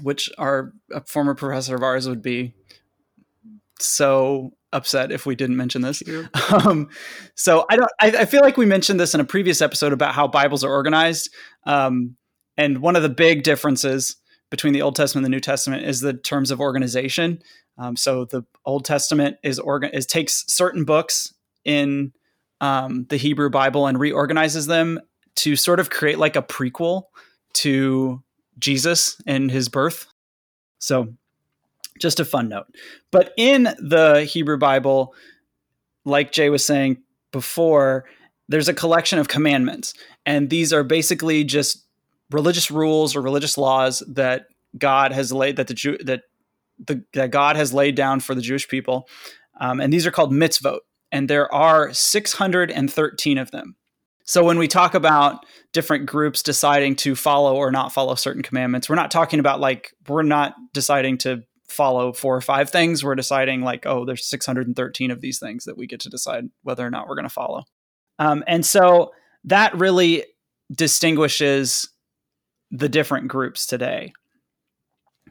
[0.00, 0.72] which our
[1.06, 2.54] former professor of ours would be
[3.78, 6.02] so upset if we didn't mention this.
[6.52, 6.90] Um,
[7.34, 7.90] so I don't.
[8.00, 10.70] I, I, feel like we mentioned this in a previous episode about how Bibles are
[10.70, 11.30] organized,
[11.64, 12.16] um,
[12.58, 14.16] and one of the big differences
[14.50, 17.40] between the Old Testament and the New Testament is the terms of organization.
[17.78, 21.32] Um, so the Old Testament is organ is takes certain books
[21.64, 22.12] in
[22.60, 25.00] um, the Hebrew Bible and reorganizes them
[25.36, 27.04] to sort of create like a prequel
[27.54, 28.22] to
[28.58, 30.06] Jesus and his birth.
[30.78, 31.14] So
[31.98, 32.66] just a fun note.
[33.10, 35.14] But in the Hebrew Bible,
[36.04, 36.98] like Jay was saying
[37.30, 38.04] before,
[38.48, 39.94] there's a collection of commandments,
[40.26, 41.86] and these are basically just
[42.30, 46.22] religious rules or religious laws that God has laid that the Jew that
[46.78, 49.08] the that God has laid down for the Jewish people,
[49.60, 53.76] um, and these are called mitzvot, and there are 613 of them.
[54.24, 58.88] So when we talk about different groups deciding to follow or not follow certain commandments,
[58.88, 63.04] we're not talking about like we're not deciding to follow four or five things.
[63.04, 66.86] We're deciding like, oh, there's 613 of these things that we get to decide whether
[66.86, 67.64] or not we're going to follow.
[68.18, 69.12] Um, and so
[69.44, 70.24] that really
[70.72, 71.88] distinguishes
[72.70, 74.12] the different groups today.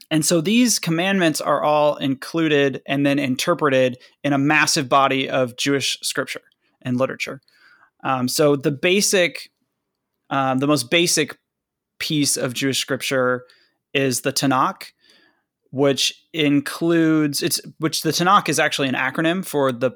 [0.10, 5.58] And so these commandments are all included and then interpreted in a massive body of
[5.58, 6.42] Jewish scripture
[6.82, 7.42] and literature.
[8.04, 9.52] Um, so the basic,
[10.30, 11.38] um, the most basic
[12.00, 13.46] piece of Jewish scripture
[13.94, 14.92] is the Tanakh,
[15.72, 19.92] which includes it's which the Tanakh is actually an acronym for the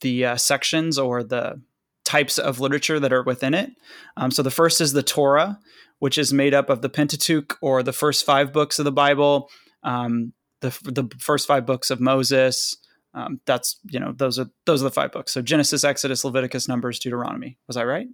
[0.00, 1.60] the uh, sections or the
[2.04, 3.70] types of literature that are within it.
[4.16, 5.58] Um, so the first is the Torah,
[6.00, 9.48] which is made up of the Pentateuch or the first five books of the Bible,
[9.84, 12.76] um, the the first five books of Moses.
[13.14, 15.32] Um, that's you know those are those are the five books.
[15.32, 17.58] So Genesis, Exodus, Leviticus, Numbers, Deuteronomy.
[17.68, 18.08] Was I right?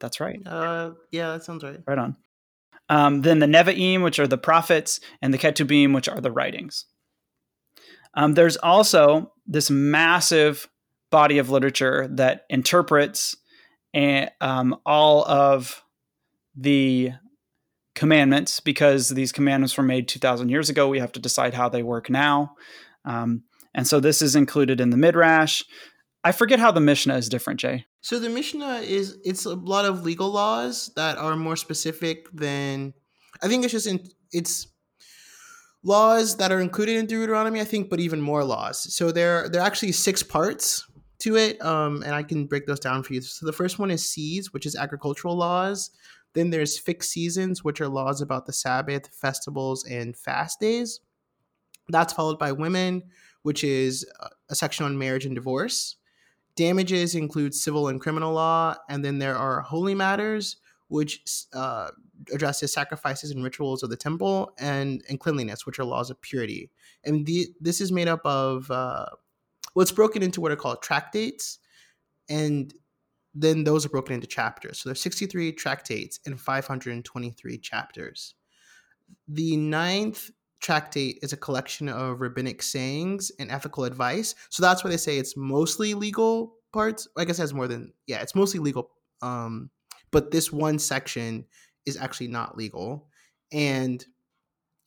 [0.00, 0.40] That's right.
[0.46, 1.80] Uh, yeah, that sounds right.
[1.86, 2.16] Right on.
[2.88, 6.86] Um, then the Nevi'im, which are the prophets, and the Ketuvim, which are the writings.
[8.14, 10.68] Um, there's also this massive
[11.10, 13.36] body of literature that interprets
[13.92, 15.82] and, um, all of
[16.56, 17.12] the
[17.94, 20.88] commandments because these commandments were made 2,000 years ago.
[20.88, 22.54] We have to decide how they work now.
[23.04, 23.44] Um,
[23.74, 25.62] and so this is included in the Midrash.
[26.22, 27.86] I forget how the Mishnah is different, Jay.
[28.04, 32.92] So the Mishnah is it's a lot of legal laws that are more specific than
[33.42, 34.66] I think it's just in it's
[35.82, 38.94] laws that are included in Deuteronomy, I think, but even more laws.
[38.94, 40.86] So there there are actually six parts
[41.20, 43.22] to it, um, and I can break those down for you.
[43.22, 45.90] So the first one is seeds, which is agricultural laws.
[46.34, 51.00] Then there's fixed seasons, which are laws about the Sabbath, festivals, and fast days.
[51.88, 53.04] That's followed by women,
[53.44, 54.06] which is
[54.50, 55.96] a section on marriage and divorce.
[56.56, 60.56] Damages include civil and criminal law, and then there are holy matters,
[60.88, 61.20] which
[61.52, 61.88] uh,
[62.32, 66.70] addresses sacrifices and rituals of the temple, and and cleanliness, which are laws of purity.
[67.04, 69.06] And the, this is made up of uh,
[69.76, 71.58] it's broken into what are called tractates,
[72.28, 72.72] and
[73.34, 74.78] then those are broken into chapters.
[74.78, 78.34] So there's 63 tractates and 523 chapters.
[79.26, 80.30] The ninth
[80.64, 84.34] tractate is a collection of rabbinic sayings and ethical advice.
[84.48, 87.06] So that's why they say it's mostly legal parts.
[87.18, 88.90] I guess it has more than yeah, it's mostly legal.
[89.20, 89.70] Um,
[90.10, 91.44] but this one section
[91.84, 93.08] is actually not legal,
[93.52, 94.04] and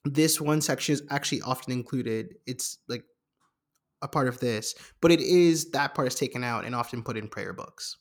[0.03, 2.35] this one section is actually often included.
[2.47, 3.03] It's like
[4.01, 7.17] a part of this, but it is that part is taken out and often put
[7.17, 7.97] in prayer books.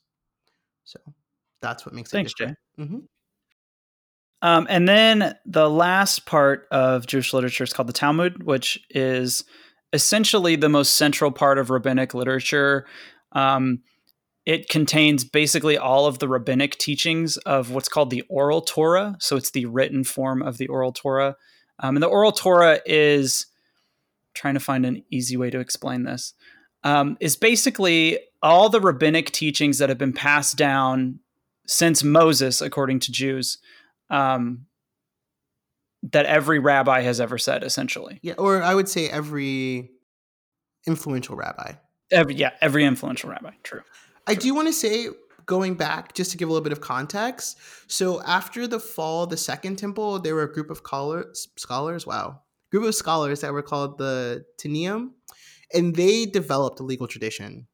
[0.83, 0.99] So
[1.61, 2.57] that's what makes Thanks, it different.
[2.77, 2.83] Jay.
[2.83, 2.99] Mm-hmm.
[4.41, 9.43] Um, and then the last part of Jewish literature is called the Talmud, which is
[9.93, 12.85] essentially the most central part of rabbinic literature.
[13.31, 13.79] Um,
[14.45, 19.17] it contains basically all of the rabbinic teachings of what's called the oral Torah.
[19.19, 21.35] So it's the written form of the oral Torah.
[21.79, 23.47] Um, and the oral Torah is
[24.33, 26.33] trying to find an easy way to explain this.
[26.83, 31.19] Um, is basically all the rabbinic teachings that have been passed down
[31.65, 33.57] since Moses, according to Jews
[34.09, 34.65] um,
[36.03, 38.19] that every rabbi has ever said, essentially.
[38.21, 39.91] Yeah, or I would say every
[40.85, 41.73] influential rabbi.
[42.11, 43.51] Every, yeah, every influential rabbi.
[43.63, 43.81] True.
[44.25, 45.07] I do want to say,
[45.45, 47.57] going back, just to give a little bit of context.
[47.87, 51.47] So after the fall of the Second Temple, there were a group of scholars.
[51.57, 52.41] Scholars, wow,
[52.71, 55.11] group of scholars that were called the Tannaim,
[55.73, 57.67] and they developed a legal tradition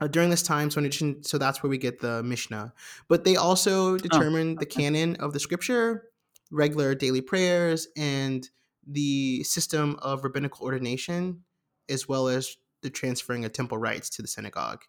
[0.00, 0.70] uh, during this time.
[0.70, 2.72] So, addition, so that's where we get the Mishnah.
[3.08, 6.04] But they also determined oh, the canon of the scripture,
[6.50, 8.48] regular daily prayers, and
[8.86, 11.44] the system of rabbinical ordination,
[11.88, 14.82] as well as the transferring of temple rights to the synagogue.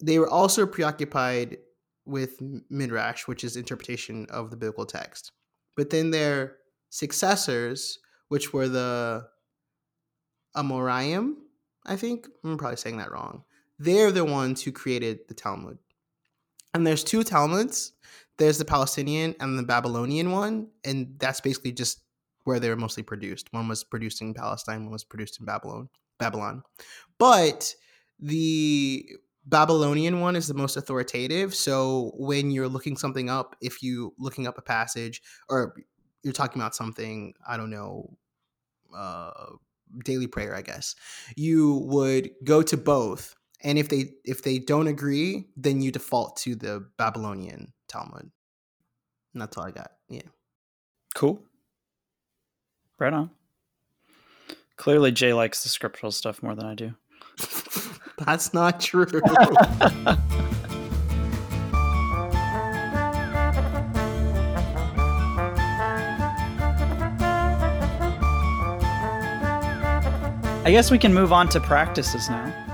[0.00, 1.58] They were also preoccupied
[2.04, 5.32] with midrash, which is interpretation of the biblical text.
[5.76, 6.56] But then their
[6.90, 7.98] successors,
[8.28, 9.26] which were the
[10.56, 11.34] Amoraim,
[11.84, 13.44] I think I'm probably saying that wrong.
[13.78, 15.78] They're the ones who created the Talmud.
[16.74, 17.92] And there's two Talmuds.
[18.38, 22.00] There's the Palestinian and the Babylonian one, and that's basically just
[22.44, 23.52] where they were mostly produced.
[23.52, 25.88] One was produced in Palestine, one was produced in Babylon.
[26.18, 26.62] Babylon.
[27.18, 27.74] But
[28.20, 29.06] the
[29.46, 31.54] Babylonian one is the most authoritative.
[31.54, 35.74] So when you're looking something up, if you looking up a passage or
[36.22, 38.16] you're talking about something, I don't know,
[38.96, 39.30] uh,
[40.04, 40.94] daily prayer, I guess,
[41.36, 46.36] you would go to both and if they if they don't agree then you default
[46.36, 48.30] to the babylonian talmud.
[49.34, 49.92] And that's all i got.
[50.08, 50.22] Yeah.
[51.14, 51.42] Cool.
[52.98, 53.30] Right on.
[54.76, 56.94] Clearly jay likes the scriptural stuff more than i do.
[58.18, 59.06] That's not true.
[70.64, 72.67] I guess we can move on to practices now.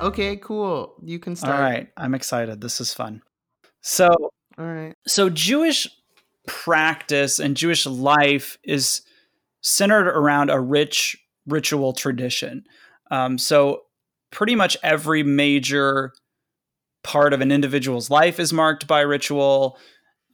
[0.00, 0.94] Okay, cool.
[1.02, 1.54] You can start.
[1.56, 1.88] All right.
[1.96, 2.60] I'm excited.
[2.60, 3.22] This is fun.
[3.80, 4.08] So,
[4.56, 4.94] all right.
[5.06, 5.88] So, Jewish
[6.46, 9.02] practice and Jewish life is
[9.60, 11.16] centered around a rich
[11.46, 12.64] ritual tradition.
[13.10, 13.82] Um, so,
[14.30, 16.12] pretty much every major
[17.02, 19.78] part of an individual's life is marked by ritual.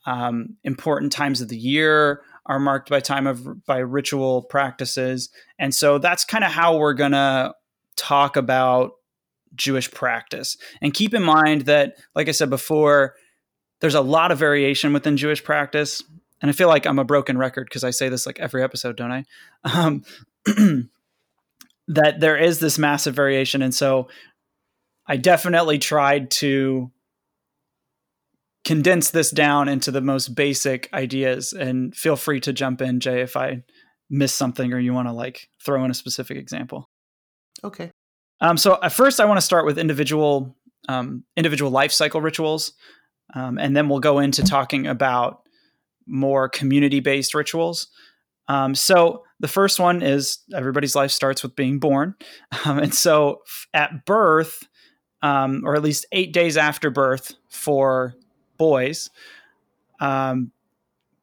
[0.07, 5.74] Um, important times of the year are marked by time of by ritual practices, and
[5.74, 7.55] so that's kind of how we're gonna
[7.97, 8.93] talk about
[9.55, 10.57] Jewish practice.
[10.80, 13.14] And keep in mind that, like I said before,
[13.80, 16.02] there's a lot of variation within Jewish practice.
[16.40, 18.96] And I feel like I'm a broken record because I say this like every episode,
[18.96, 19.24] don't I?
[19.64, 20.05] Um,
[21.88, 23.62] that there is this massive variation.
[23.62, 24.09] And so
[25.07, 26.90] I definitely tried to
[28.64, 31.52] condense this down into the most basic ideas.
[31.52, 33.62] And feel free to jump in, Jay, if I
[34.11, 36.88] miss something or you want to like throw in a specific example.
[37.62, 37.90] Okay.
[38.45, 40.55] Um, so at first, I want to start with individual
[40.86, 42.74] um, individual life cycle rituals,
[43.34, 45.40] um, and then we'll go into talking about
[46.07, 47.88] more community based rituals.
[48.49, 52.16] Um, so the first one is everybody's life starts with being born,
[52.66, 53.40] um, and so
[53.72, 54.68] at birth,
[55.22, 58.12] um, or at least eight days after birth for
[58.59, 59.09] boys,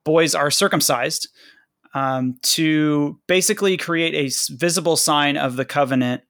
[0.03, 1.27] boys are circumcised
[1.93, 6.23] um, to basically create a visible sign of the covenant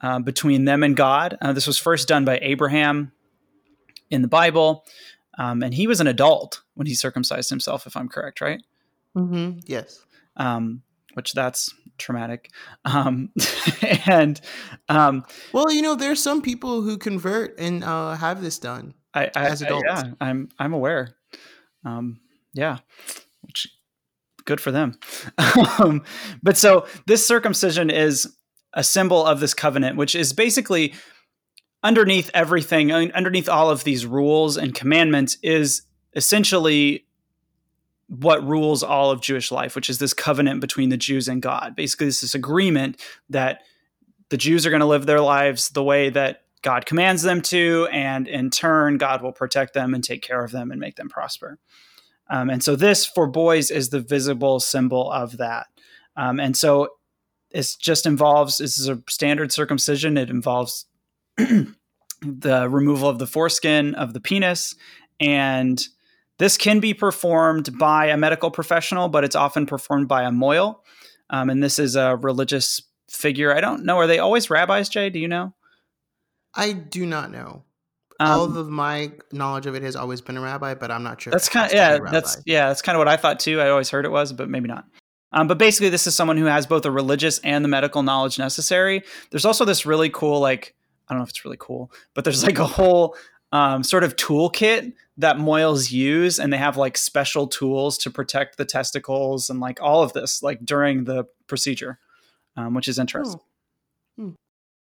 [0.00, 1.36] uh, between them and God.
[1.40, 3.12] Uh, this was first done by Abraham
[4.10, 4.84] in the Bible,
[5.38, 8.62] um, and he was an adult when he circumcised himself, if I'm correct, right?
[9.16, 9.60] Mm-hmm.
[9.66, 10.04] Yes.
[10.36, 10.82] Um,
[11.14, 12.50] which that's traumatic.
[12.84, 13.30] Um,
[14.06, 14.40] and
[14.88, 19.30] um, well, you know, there's some people who convert and uh, have this done I,
[19.34, 19.86] I, as adults.
[19.88, 21.14] I, yeah, I'm I'm aware.
[21.84, 22.20] Um,
[22.52, 22.78] yeah,
[23.42, 23.68] which
[24.44, 24.98] good for them.
[25.78, 26.02] um,
[26.42, 28.36] but so this circumcision is
[28.74, 30.92] a symbol of this covenant, which is basically
[31.82, 35.82] underneath everything, underneath all of these rules and commandments, is
[36.14, 37.06] essentially
[38.08, 41.74] what rules all of Jewish life, which is this covenant between the Jews and God.
[41.76, 43.00] Basically, this is agreement
[43.30, 43.62] that
[44.28, 47.88] the Jews are going to live their lives the way that God commands them to,
[47.92, 51.08] and in turn, God will protect them and take care of them and make them
[51.08, 51.58] prosper.
[52.30, 55.66] Um, and so this for boys is the visible symbol of that.
[56.16, 56.88] Um, and so
[57.54, 60.18] it just involves this is a standard circumcision.
[60.18, 60.86] It involves
[61.36, 64.74] the removal of the foreskin of the penis,
[65.20, 65.82] and
[66.38, 70.80] this can be performed by a medical professional, but it's often performed by a mohel.
[71.30, 73.54] Um, and this is a religious figure.
[73.54, 73.96] I don't know.
[73.98, 75.08] Are they always rabbis, Jay?
[75.08, 75.54] Do you know?
[76.54, 77.62] I do not know.
[78.20, 81.20] Um, All of my knowledge of it has always been a rabbi, but I'm not
[81.20, 81.30] sure.
[81.30, 81.98] That's kind of yeah.
[81.98, 82.68] That's yeah.
[82.68, 83.60] That's kind of what I thought too.
[83.60, 84.84] I always heard it was, but maybe not.
[85.34, 88.38] Um, but basically, this is someone who has both the religious and the medical knowledge
[88.38, 89.02] necessary.
[89.30, 90.74] There's also this really cool, like
[91.08, 93.16] I don't know if it's really cool, but there's like a whole
[93.52, 98.56] um, sort of toolkit that mohels use, and they have like special tools to protect
[98.56, 101.98] the testicles and like all of this, like during the procedure,
[102.56, 103.40] um, which is interesting.
[104.18, 104.22] Oh.
[104.22, 104.30] Hmm.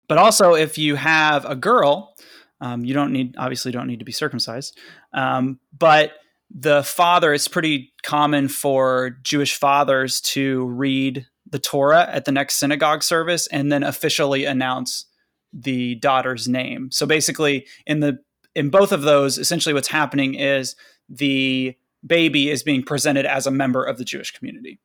[0.08, 2.16] But also, if you have a girl
[2.62, 4.78] um, you don't need, obviously, don't need to be circumcised.
[5.14, 6.14] Um, but
[6.50, 12.56] the father, it's pretty common for Jewish fathers to read the Torah at the next
[12.56, 15.06] synagogue service and then officially announce
[15.54, 16.92] the daughter's name.
[16.92, 18.20] So basically, in the
[18.56, 20.76] in both of those, essentially what's happening is
[21.08, 21.76] the
[22.06, 24.80] baby is being presented as a member of the Jewish community.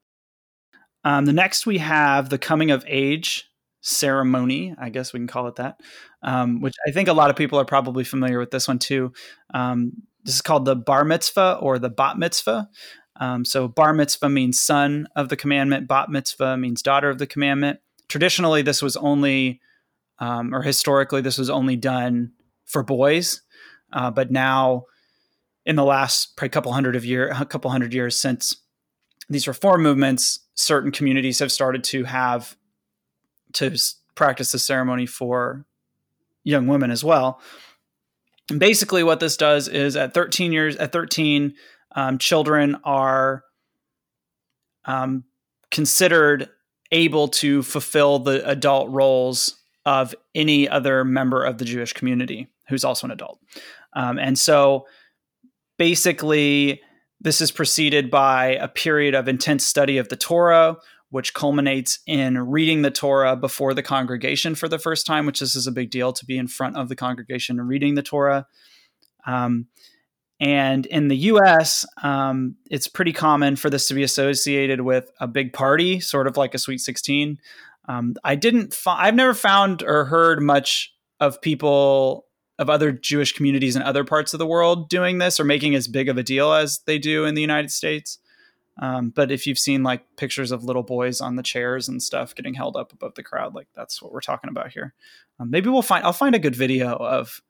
[1.05, 3.49] Um, the next we have the coming of age
[3.83, 5.81] ceremony, I guess we can call it that,
[6.23, 9.12] um, which I think a lot of people are probably familiar with this one too.
[9.53, 9.93] Um,
[10.25, 12.68] this is called the bar mitzvah or the bat mitzvah.
[13.16, 17.27] Um, so bar mitzvah means son of the commandment, bat mitzvah means daughter of the
[17.27, 17.81] commandment.
[18.09, 19.61] Traditionally, this was only,
[20.18, 22.33] um, or historically, this was only done
[22.64, 23.43] for boys,
[23.93, 24.85] uh, but now,
[25.66, 28.57] in the last probably couple hundred of year, a couple hundred years since
[29.29, 32.57] these reform movements, certain communities have started to have
[33.55, 33.77] to
[34.14, 35.64] practice the ceremony for
[36.43, 37.41] young women as well.
[38.51, 41.55] And basically, what this does is at 13 years, at 13,
[41.97, 43.45] um, children are
[44.84, 45.24] um,
[45.70, 46.51] considered
[46.92, 52.84] able to fulfill the adult roles of any other member of the Jewish community who's
[52.84, 53.38] also an adult.
[53.95, 54.86] Um, and so
[55.78, 56.80] basically,
[57.20, 60.76] this is preceded by a period of intense study of the Torah,
[61.15, 65.55] which culminates in reading the Torah before the congregation for the first time, which this
[65.55, 68.49] is a big deal to be in front of the congregation and reading the Torah.
[69.25, 69.69] Um,
[70.41, 75.29] and in the US, um, it's pretty common for this to be associated with a
[75.29, 77.39] big party, sort of like a Sweet 16.
[77.89, 82.27] Um, I didn't, fi- I've never found or heard much of people
[82.59, 85.87] of other Jewish communities in other parts of the world doing this or making as
[85.87, 88.19] big of a deal as they do in the United States.
[88.81, 92.35] Um, but if you've seen like pictures of little boys on the chairs and stuff
[92.35, 94.95] getting held up above the crowd, like that's what we're talking about here.
[95.39, 97.41] Um, maybe we'll find I'll find a good video of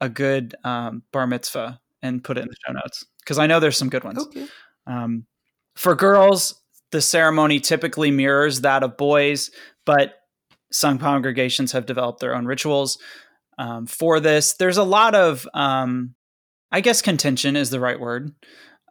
[0.00, 3.58] a good um, bar mitzvah and put it in the show notes because I know
[3.58, 4.18] there's some good ones.
[4.18, 4.46] Okay.
[4.86, 5.26] Um,
[5.74, 6.60] for girls,
[6.92, 9.50] the ceremony typically mirrors that of boys,
[9.84, 10.14] but
[10.70, 12.98] some congregations have developed their own rituals
[13.58, 14.54] um, for this.
[14.54, 16.14] There's a lot of, um,
[16.70, 18.32] I guess, contention is the right word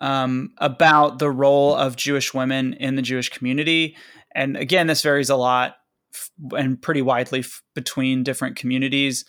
[0.04, 3.96] um, about the role of Jewish women in the Jewish community.
[4.36, 5.78] And again, this varies a lot
[6.14, 9.24] f- and pretty widely f- between different communities.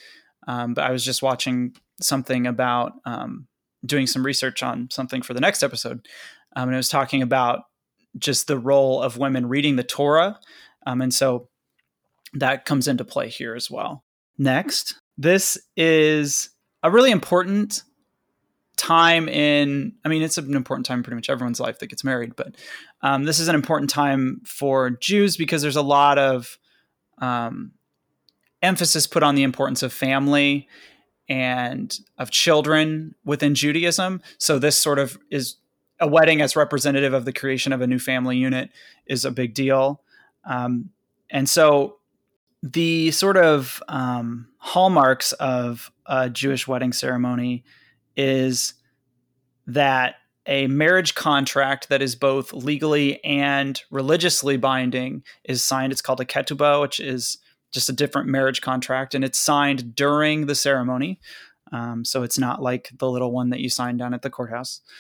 [0.49, 3.47] Um, but I was just watching something about um,
[3.87, 6.09] doing some research on something for the next episode.
[6.57, 7.61] Um, and it was talking about
[8.19, 10.41] just the role of women reading the Torah.
[10.89, 11.49] Um, and so
[12.33, 14.03] that comes into play here as well.
[14.39, 16.51] Next, this is
[16.83, 17.85] a really important
[18.77, 22.03] time in i mean it's an important time in pretty much everyone's life that gets
[22.03, 22.57] married but
[23.03, 26.59] um, this is an important time for jews because there's a lot of
[27.19, 27.73] um,
[28.63, 30.69] emphasis put on the importance of family
[31.29, 34.21] and of children within judaism.
[34.39, 35.57] So this sort of is
[36.01, 38.71] a wedding as representative of the creation of a new family unit
[39.07, 40.03] is a big deal.
[40.45, 40.91] Um,
[41.31, 41.99] and so
[42.63, 47.65] the sort of um, hallmarks of a Jewish wedding ceremony
[48.17, 48.75] is
[49.67, 55.93] that a marriage contract that is both legally and religiously binding is signed.
[55.93, 57.39] It's called a ketubah, which is
[57.73, 61.21] just a different marriage contract, and it's signed during the ceremony.
[61.73, 64.81] Um, so it's not like the little one that you signed down at the courthouse.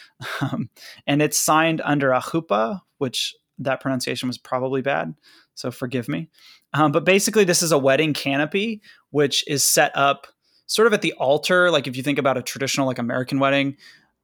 [0.40, 0.68] Um,
[1.06, 5.14] and it's signed under a chuppah, which that pronunciation was probably bad.
[5.54, 6.28] So forgive me.
[6.72, 10.26] Um, but basically, this is a wedding canopy, which is set up
[10.66, 11.70] sort of at the altar.
[11.70, 13.76] Like if you think about a traditional like American wedding,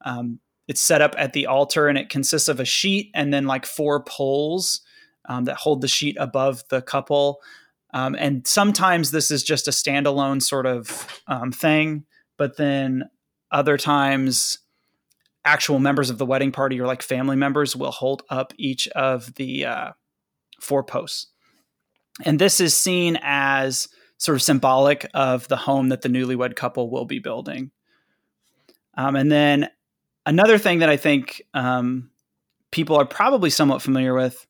[0.05, 3.47] um, it's set up at the altar and it consists of a sheet and then
[3.47, 4.83] like four poles
[5.29, 7.41] um, that hold the sheet above the couple.
[7.93, 12.05] Um, and sometimes this is just a standalone sort of um, thing,
[12.39, 13.05] but then
[13.51, 14.59] other times
[15.45, 19.35] actual members of the wedding party or like family members will hold up each of
[19.35, 19.91] the uh,
[20.61, 21.29] four posts.
[22.25, 23.89] And this is seen as
[24.21, 27.71] sort of symbolic of the home that the newlywed couple will be building.
[28.95, 29.71] Um, and then
[30.27, 32.11] another thing that I think um,
[32.71, 34.47] people are probably somewhat familiar with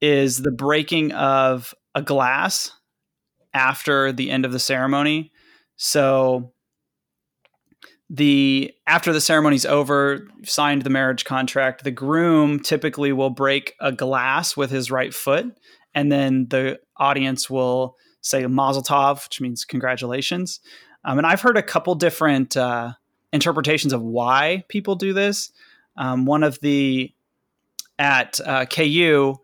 [0.00, 2.72] is the breaking of a glass
[3.54, 5.30] after the end of the ceremony.
[5.76, 6.52] So
[8.10, 13.92] the after the ceremony's over, signed the marriage contract, the groom typically will break a
[13.92, 15.56] glass with his right foot
[15.94, 20.60] and then the audience will say Mazel Tov, which means congratulations.
[21.04, 22.92] Um, and I've heard a couple different uh,
[23.32, 25.52] interpretations of why people do this.
[25.96, 27.12] Um, one of the
[27.98, 29.36] at uh, KU,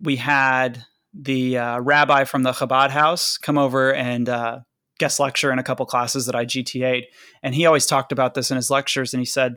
[0.00, 4.60] we had the uh, rabbi from the Chabad house come over and uh,
[4.98, 7.06] guest lecture in a couple classes that I GTA'd.
[7.42, 9.12] And he always talked about this in his lectures.
[9.12, 9.56] And he said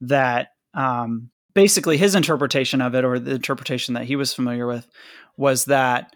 [0.00, 4.88] that um, basically his interpretation of it, or the interpretation that he was familiar with,
[5.36, 6.14] was that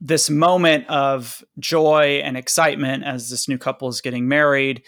[0.00, 4.82] this moment of joy and excitement as this new couple is getting married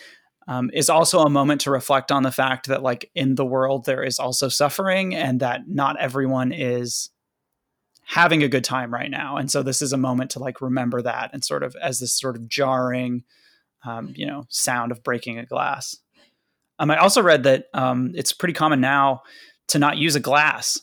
[0.47, 3.85] um, is also a moment to reflect on the fact that like in the world
[3.85, 7.11] there is also suffering and that not everyone is
[8.07, 9.37] having a good time right now.
[9.37, 12.19] And so this is a moment to like remember that and sort of as this
[12.19, 13.25] sort of jarring
[13.85, 15.97] um, you know sound of breaking a glass.
[16.81, 19.23] Um, i also read that um, it's pretty common now
[19.69, 20.81] to not use a glass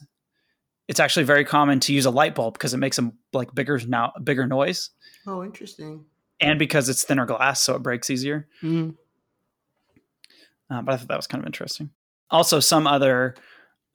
[0.87, 3.79] it's actually very common to use a light bulb because it makes a like bigger
[3.87, 4.91] now bigger noise.
[5.27, 6.05] Oh, interesting.
[6.39, 8.47] And because it's thinner glass, so it breaks easier.
[8.61, 8.91] Mm-hmm.
[10.69, 11.91] Uh, but I thought that was kind of interesting.
[12.29, 13.35] Also, some other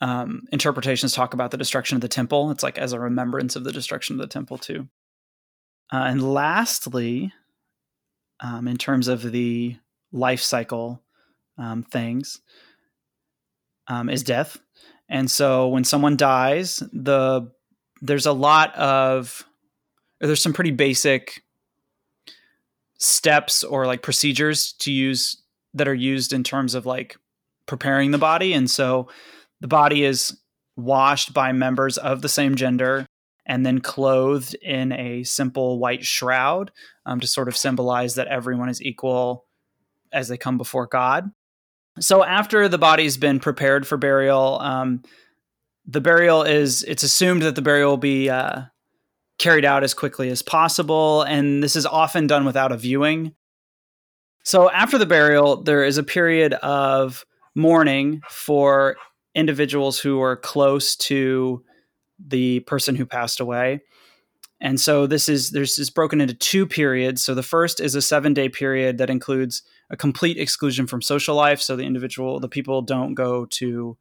[0.01, 2.51] um, interpretations talk about the destruction of the temple.
[2.51, 4.89] It's like as a remembrance of the destruction of the temple too.
[5.93, 7.33] Uh, and lastly,
[8.41, 9.77] um, in terms of the
[10.13, 11.03] life cycle
[11.59, 12.41] um, things,
[13.89, 14.59] um, is death.
[15.11, 17.51] And so when someone dies, the
[18.01, 19.45] there's a lot of
[20.21, 21.43] there's some pretty basic
[22.99, 25.43] steps or like procedures to use
[25.75, 27.17] that are used in terms of like
[27.67, 29.09] preparing the body and so
[29.61, 30.37] the body is
[30.77, 33.07] washed by members of the same gender
[33.47, 36.71] and then clothed in a simple white shroud
[37.07, 39.47] um, to sort of symbolize that everyone is equal
[40.13, 41.31] as they come before God.
[42.01, 45.03] So after the body's been prepared for burial, um,
[45.87, 48.63] the burial is it's assumed that the burial will be uh,
[49.39, 53.35] carried out as quickly as possible, and this is often done without a viewing.
[54.45, 58.97] So after the burial, there is a period of mourning for
[59.35, 61.63] individuals who are close to
[62.19, 63.81] the person who passed away.
[64.61, 67.23] And so this is there's is broken into two periods.
[67.23, 71.61] So the first is a 7-day period that includes a complete exclusion from social life.
[71.61, 73.97] So the individual, the people don't go to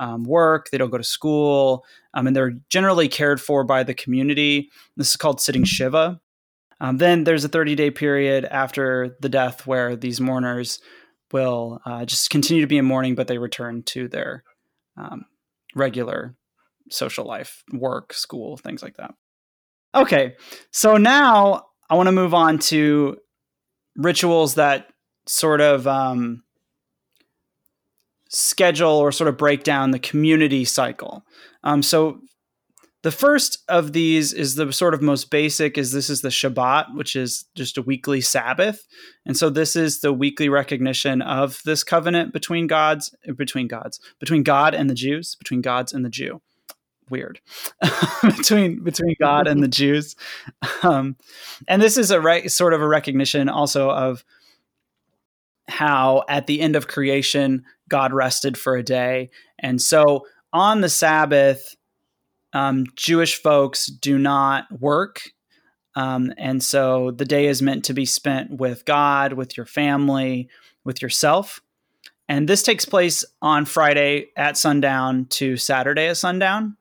[0.00, 3.94] um, work, they don't go to school, um, and they're generally cared for by the
[3.94, 4.70] community.
[4.96, 6.20] This is called sitting Shiva.
[6.80, 10.80] Um, then there's a 30 day period after the death where these mourners
[11.32, 14.44] will uh, just continue to be in mourning, but they return to their
[14.96, 15.24] um,
[15.74, 16.34] regular
[16.90, 19.14] social life, work, school, things like that.
[19.94, 20.36] Okay,
[20.70, 23.18] so now I want to move on to
[23.96, 24.88] rituals that
[25.28, 26.42] sort of um,
[28.28, 31.24] schedule or sort of break down the community cycle.
[31.64, 32.20] Um, so
[33.02, 36.94] the first of these is the sort of most basic is this is the Shabbat,
[36.94, 38.86] which is just a weekly Sabbath.
[39.24, 44.42] And so this is the weekly recognition of this covenant between gods, between gods, between
[44.42, 46.42] God and the Jews, between gods and the Jew.
[47.08, 47.40] Weird.
[48.22, 50.16] between between God and the Jews.
[50.82, 51.16] Um,
[51.66, 54.24] and this is a right sort of a recognition also of
[55.68, 59.30] how at the end of creation God rested for a day.
[59.58, 61.74] And so on the Sabbath,
[62.52, 65.20] um, Jewish folks do not work.
[65.94, 70.48] Um, and so the day is meant to be spent with God, with your family,
[70.84, 71.60] with yourself.
[72.28, 76.76] And this takes place on Friday at sundown to Saturday at sundown.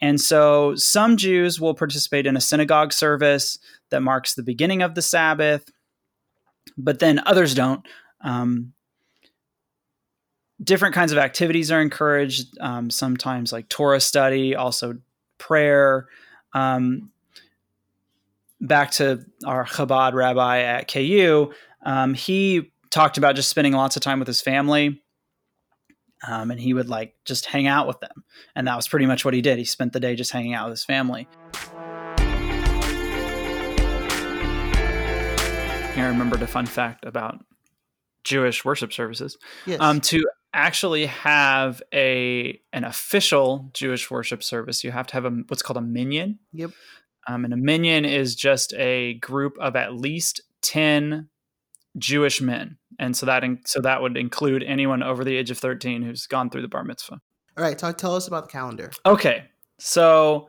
[0.00, 3.58] And so some Jews will participate in a synagogue service
[3.90, 5.70] that marks the beginning of the Sabbath,
[6.76, 7.86] but then others don't.
[8.24, 8.72] Um,
[10.62, 12.58] different kinds of activities are encouraged.
[12.60, 14.98] Um, sometimes like Torah study, also
[15.38, 16.08] prayer.
[16.52, 17.10] Um,
[18.60, 21.52] back to our Chabad rabbi at KU,
[21.84, 25.00] um, he talked about just spending lots of time with his family.
[26.26, 28.24] Um, and he would like just hang out with them.
[28.56, 29.58] And that was pretty much what he did.
[29.58, 31.28] He spent the day just hanging out with his family.
[35.96, 37.44] I remembered a fun fact about
[38.24, 39.38] Jewish worship services.
[39.66, 39.80] Yes.
[39.80, 45.30] Um, to actually have a an official Jewish worship service, you have to have a
[45.48, 46.38] what's called a minyan.
[46.52, 46.70] Yep.
[47.26, 51.28] Um, and a minyan is just a group of at least ten
[51.96, 55.58] Jewish men, and so that in, so that would include anyone over the age of
[55.58, 57.20] thirteen who's gone through the bar mitzvah.
[57.56, 58.90] All right, talk, tell us about the calendar.
[59.06, 59.44] Okay,
[59.78, 60.48] so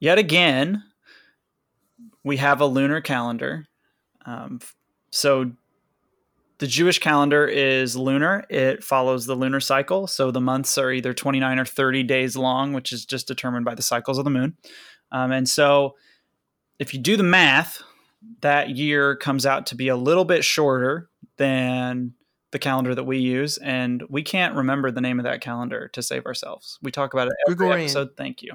[0.00, 0.82] yet again,
[2.24, 3.66] we have a lunar calendar.
[4.26, 4.58] Um,
[5.10, 5.52] so
[6.58, 8.44] the Jewish calendar is lunar.
[8.48, 10.06] It follows the lunar cycle.
[10.06, 13.74] So the months are either 29 or 30 days long, which is just determined by
[13.74, 14.56] the cycles of the moon.
[15.10, 15.96] Um, and so
[16.78, 17.82] if you do the math,
[18.40, 22.14] that year comes out to be a little bit shorter than
[22.54, 26.00] the calendar that we use, and we can't remember the name of that calendar to
[26.00, 26.78] save ourselves.
[26.80, 27.80] We talk about it every Gregorian.
[27.80, 28.10] episode.
[28.16, 28.52] Thank you.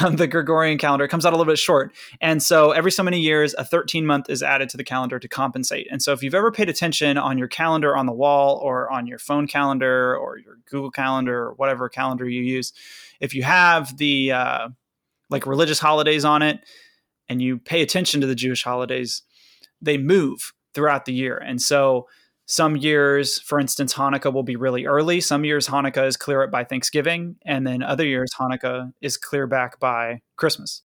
[0.00, 1.92] Um, the Gregorian calendar comes out a little bit short,
[2.22, 5.28] and so every so many years, a 13 month is added to the calendar to
[5.28, 5.86] compensate.
[5.90, 9.06] And so, if you've ever paid attention on your calendar on the wall, or on
[9.06, 12.72] your phone calendar, or your Google Calendar, or whatever calendar you use,
[13.20, 14.68] if you have the uh,
[15.28, 16.60] like religious holidays on it,
[17.28, 19.22] and you pay attention to the Jewish holidays,
[19.82, 22.06] they move throughout the year, and so
[22.46, 25.20] some years, for instance, Hanukkah will be really early.
[25.20, 27.36] Some years, Hanukkah is clear up by Thanksgiving.
[27.44, 30.82] And then other years, Hanukkah is clear back by Christmas.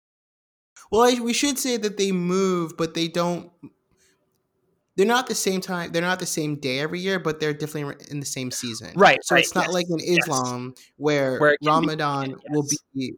[0.92, 3.52] Well, I, we should say that they move, but they don't.
[4.96, 5.92] They're not the same time.
[5.92, 8.92] They're not the same day every year, but they're definitely in the same season.
[8.96, 9.20] Right.
[9.24, 10.86] So right, it's not yes, like in Islam yes.
[10.98, 12.40] where, where Ramadan be, yes.
[12.50, 13.14] will be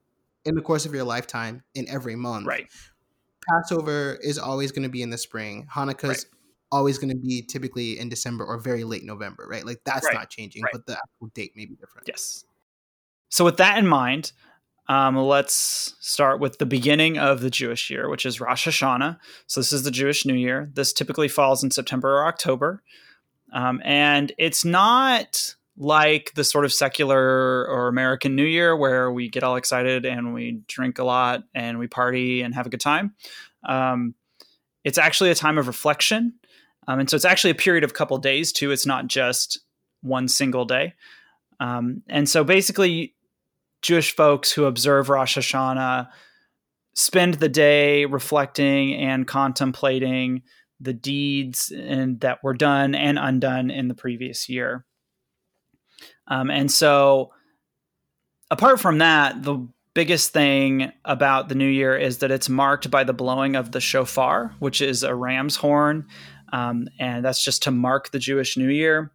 [0.45, 2.45] in the course of your lifetime in every month.
[2.45, 2.67] Right.
[3.49, 5.67] Passover is always going to be in the spring.
[5.73, 6.40] Hanukkah's right
[6.72, 9.65] always going to be typically in December or very late November, right?
[9.65, 10.13] Like that's right.
[10.13, 10.72] not changing, right.
[10.72, 12.07] but the actual date may be different.
[12.07, 12.45] Yes.
[13.30, 14.32] So with that in mind,
[14.88, 19.19] um, let's start with the beginning of the Jewish year, which is Rosh Hashanah.
[19.47, 20.69] So this is the Jewish New Year.
[20.74, 22.82] This typically falls in September or October,
[23.53, 29.30] um, and it's not like the sort of secular or American New Year where we
[29.30, 32.82] get all excited and we drink a lot and we party and have a good
[32.82, 33.15] time.
[33.67, 34.13] Um,
[34.84, 36.34] it's actually a time of reflection
[36.88, 38.71] um, and so it's actually a period of a couple days too.
[38.71, 39.59] It's not just
[40.01, 40.93] one single day.
[41.59, 43.15] Um, and so basically,
[43.82, 46.09] Jewish folks who observe Rosh Hashanah
[46.95, 50.43] spend the day reflecting and contemplating
[50.79, 54.86] the deeds and, that were done and undone in the previous year.
[56.27, 57.32] Um, and so,
[58.49, 63.03] apart from that, the biggest thing about the new year is that it's marked by
[63.03, 66.07] the blowing of the shofar, which is a ram's horn
[66.52, 69.12] um, and that's just to mark the Jewish New Year.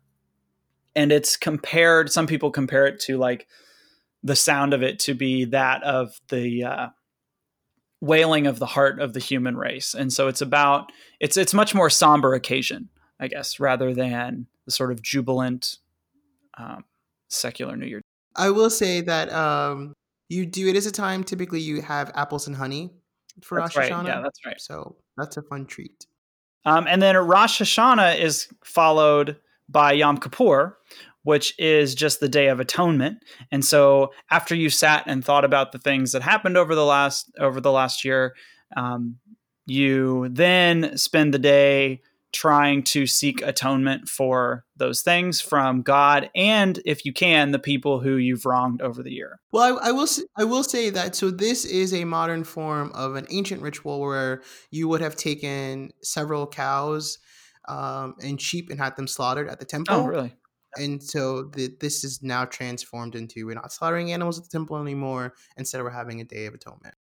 [0.95, 2.11] And it's compared.
[2.11, 3.47] Some people compare it to like
[4.22, 6.89] the sound of it to be that of the uh,
[8.01, 9.95] wailing of the heart of the human race.
[9.95, 12.89] And so it's about it's it's much more somber occasion,
[13.20, 15.78] I guess, rather than the sort of jubilant
[16.59, 16.84] um,
[17.28, 18.01] secular New Year.
[18.34, 19.95] I will say that um,
[20.28, 21.24] you do it as a time.
[21.24, 22.91] Typically, you have apples and honey
[23.43, 23.97] for that's Rosh Hashanah.
[23.97, 24.07] Right.
[24.07, 24.61] Yeah, that's right.
[24.61, 26.07] So that's a fun treat.
[26.66, 29.36] Um, and then Rosh Hashanah is followed
[29.68, 30.76] by Yom Kippur,
[31.22, 33.18] which is just the Day of Atonement.
[33.50, 37.32] And so after you sat and thought about the things that happened over the last
[37.40, 38.34] over the last year,
[38.76, 39.16] um,
[39.64, 42.02] you then spend the day
[42.37, 48.01] trying to seek atonement for those things from God and, if you can, the people
[48.01, 49.41] who you've wronged over the year.
[49.53, 50.07] Well, I, I will
[50.37, 54.43] I will say that so this is a modern form of an ancient ritual where
[54.70, 57.18] you would have taken several cows
[57.68, 59.95] um, and sheep and had them slaughtered at the temple.
[59.97, 60.37] Oh, really?
[60.78, 64.76] And so the, this is now transformed into we're not slaughtering animals at the temple
[64.76, 65.32] anymore.
[65.57, 66.95] Instead, we're having a day of atonement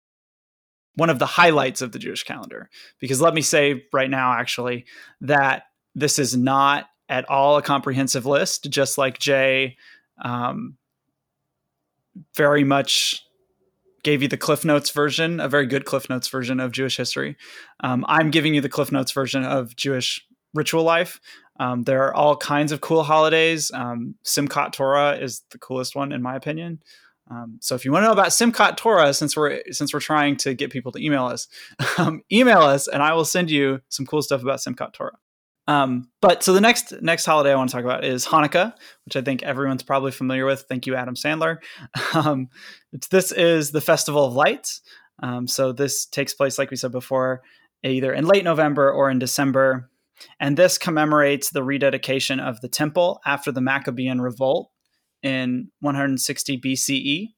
[0.96, 2.70] one of the highlights of the Jewish calendar.
[3.00, 4.86] Because let me say right now, actually,
[5.22, 5.64] that
[5.96, 9.78] this is not at all a comprehensive list, just like Jay
[10.22, 10.78] um,
[12.36, 13.24] very much
[14.04, 17.38] gave you the Cliff Notes version, a very good Cliff Notes version of Jewish history.
[17.80, 21.20] Um, I'm giving you the Cliff Notes version of Jewish ritual life.
[21.60, 23.72] Um, there are all kinds of cool holidays.
[23.74, 26.82] Um, Simchat Torah is the coolest one, in my opinion.
[27.32, 30.36] Um, so if you want to know about Simchat Torah, since we're since we're trying
[30.38, 31.48] to get people to email us,
[31.98, 35.18] um, email us and I will send you some cool stuff about Simchat Torah.
[35.68, 38.74] Um, but so the next next holiday I want to talk about is Hanukkah,
[39.06, 40.66] which I think everyone's probably familiar with.
[40.68, 41.58] Thank you, Adam Sandler.
[42.14, 42.50] Um,
[43.10, 44.82] this is the festival of lights.
[45.24, 47.42] Um, so this takes place, like we said before,
[47.84, 49.90] either in late November or in December,
[50.40, 54.70] and this commemorates the rededication of the temple after the Maccabean revolt
[55.24, 57.30] in 160 BCE.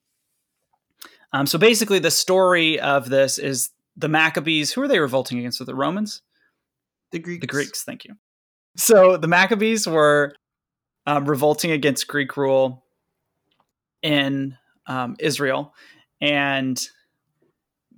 [1.32, 4.72] Um, so basically, the story of this is the Maccabees.
[4.72, 5.60] Who are they revolting against?
[5.60, 6.22] Are the Romans?
[7.12, 7.40] The Greeks.
[7.40, 7.84] The Greeks.
[7.84, 8.14] Thank you.
[8.76, 10.34] So the Maccabees were
[11.06, 12.84] um, revolting against Greek rule
[14.02, 14.56] in
[14.86, 15.74] um, Israel,
[16.20, 16.86] and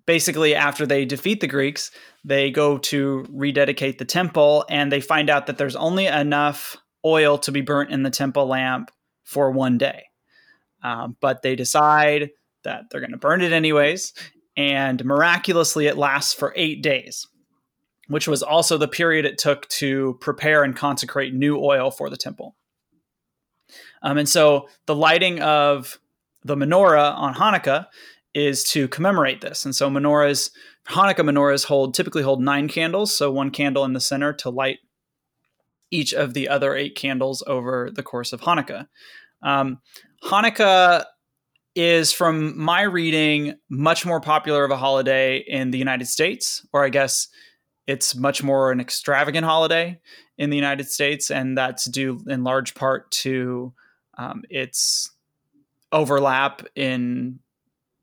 [0.06, 1.90] basically, after they defeat the Greeks,
[2.24, 7.38] they go to rededicate the temple, and they find out that there's only enough oil
[7.38, 8.90] to be burnt in the temple lamp
[9.28, 10.04] for one day.
[10.82, 12.30] Um, but they decide
[12.64, 14.14] that they're going to burn it anyways.
[14.56, 17.26] And miraculously, it lasts for eight days,
[18.08, 22.16] which was also the period it took to prepare and consecrate new oil for the
[22.16, 22.56] temple.
[24.02, 26.00] Um, and so the lighting of
[26.42, 27.86] the menorah on Hanukkah
[28.32, 29.66] is to commemorate this.
[29.66, 30.50] And so menorahs,
[30.88, 34.78] Hanukkah menorahs hold typically hold nine candles, so one candle in the center to light
[35.90, 38.86] each of the other eight candles over the course of Hanukkah.
[39.42, 39.78] Um,
[40.24, 41.04] Hanukkah
[41.74, 46.84] is, from my reading, much more popular of a holiday in the United States, or
[46.84, 47.28] I guess
[47.86, 50.00] it's much more an extravagant holiday
[50.36, 53.72] in the United States, and that's due in large part to
[54.18, 55.10] um, its
[55.92, 57.38] overlap in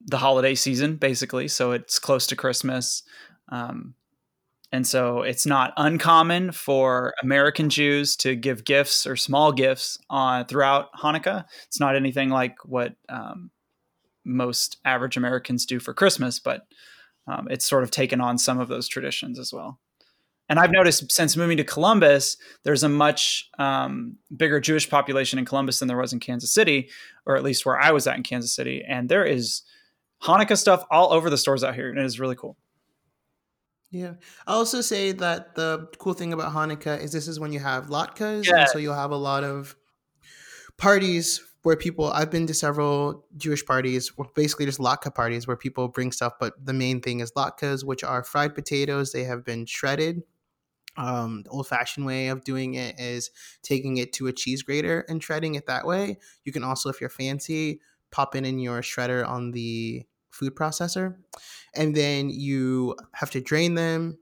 [0.07, 1.47] the holiday season, basically.
[1.47, 3.03] So it's close to Christmas.
[3.49, 3.93] Um,
[4.71, 10.43] and so it's not uncommon for American Jews to give gifts or small gifts uh,
[10.43, 11.45] throughout Hanukkah.
[11.67, 13.51] It's not anything like what um,
[14.25, 16.65] most average Americans do for Christmas, but
[17.27, 19.79] um, it's sort of taken on some of those traditions as well.
[20.47, 25.45] And I've noticed since moving to Columbus, there's a much um, bigger Jewish population in
[25.45, 26.89] Columbus than there was in Kansas City,
[27.25, 28.83] or at least where I was at in Kansas City.
[28.87, 29.63] And there is
[30.21, 32.57] Hanukkah stuff all over the stores out here, and it is really cool.
[33.95, 34.15] Yeah.
[34.45, 37.87] I also say that the cool thing about Hanukkah is this is when you have
[37.87, 38.45] latkes.
[38.45, 38.61] Yeah.
[38.61, 39.77] And so you'll have a lot of
[40.77, 45.87] parties where people, I've been to several Jewish parties, basically just latke parties where people
[45.87, 49.13] bring stuff, but the main thing is latkes, which are fried potatoes.
[49.13, 50.23] They have been shredded.
[50.97, 53.31] Um, the old fashioned way of doing it is
[53.63, 56.17] taking it to a cheese grater and shredding it that way.
[56.43, 57.79] You can also, if you're fancy,
[58.11, 61.15] pop it in your shredder on the food processor.
[61.73, 64.17] And then you have to drain them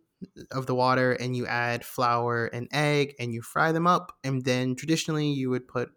[0.52, 4.18] of the water and you add flour and egg and you fry them up.
[4.24, 5.90] And then traditionally you would put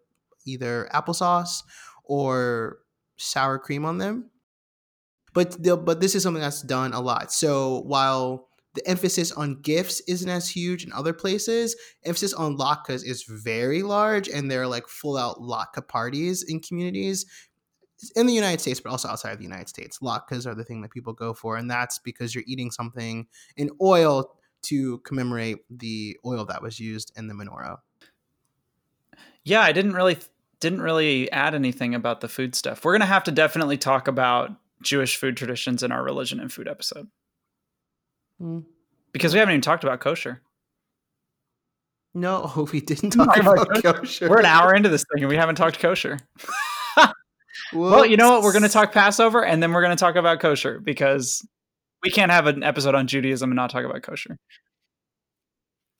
[0.45, 1.63] either applesauce
[2.03, 2.79] or
[3.17, 4.31] sour cream on them.
[5.33, 7.31] But but this is something that's done a lot.
[7.31, 8.47] So while
[8.77, 11.75] the emphasis on gifts isn't as huge in other places.
[12.05, 17.25] Emphasis on latkes is very large, and they're like full out latke parties in communities
[18.15, 19.99] in the United States, but also outside of the United States.
[19.99, 23.69] Latkes are the thing that people go for, and that's because you're eating something in
[23.81, 24.33] oil
[24.63, 27.77] to commemorate the oil that was used in the menorah.
[29.43, 30.17] Yeah, I didn't really
[30.59, 32.83] didn't really add anything about the food stuff.
[32.83, 36.67] We're gonna have to definitely talk about Jewish food traditions in our religion and food
[36.67, 37.07] episode.
[38.41, 38.65] Mm.
[39.11, 40.41] Because we haven't even talked about kosher.
[42.13, 44.29] No, we didn't talk about, about kosher.
[44.29, 46.19] We're an hour into this thing and we haven't talked kosher.
[47.73, 48.43] Well, you know what?
[48.43, 51.45] We're going to talk Passover and then we're going to talk about kosher because
[52.03, 54.37] we can't have an episode on Judaism and not talk about kosher.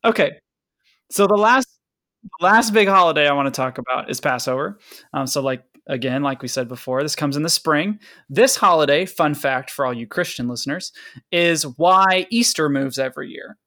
[0.06, 0.32] Okay.
[1.12, 1.68] So the last
[2.24, 4.80] the last big holiday I want to talk about is Passover.
[5.14, 8.00] Um, so like again, like we said before, this comes in the spring.
[8.30, 10.92] This holiday, fun fact for all you Christian listeners,
[11.32, 13.58] is why Easter moves every year.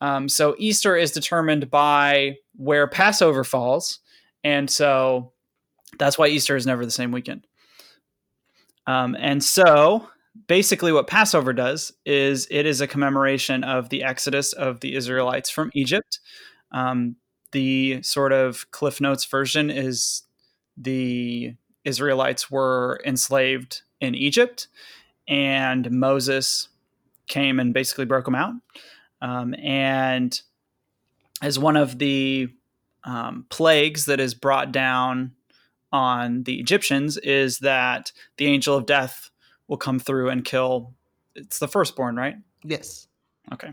[0.00, 4.00] Um, so Easter is determined by where Passover falls,
[4.44, 5.32] and so
[5.98, 7.46] that's why Easter is never the same weekend.
[8.86, 10.08] Um, and so
[10.46, 15.50] basically, what Passover does is it is a commemoration of the exodus of the Israelites
[15.50, 16.18] from Egypt.
[16.72, 17.16] Um,
[17.52, 20.22] the sort of Cliff Notes version is
[20.76, 24.68] the Israelites were enslaved in Egypt,
[25.28, 26.68] and Moses
[27.26, 28.54] came and basically broke them out.
[29.20, 30.40] Um, and
[31.40, 32.48] as one of the
[33.04, 35.32] um, plagues that is brought down
[35.92, 39.30] on the Egyptians is that the angel of death
[39.68, 40.94] will come through and kill.
[41.34, 42.36] It's the firstborn, right?
[42.64, 43.06] Yes.
[43.52, 43.72] Okay.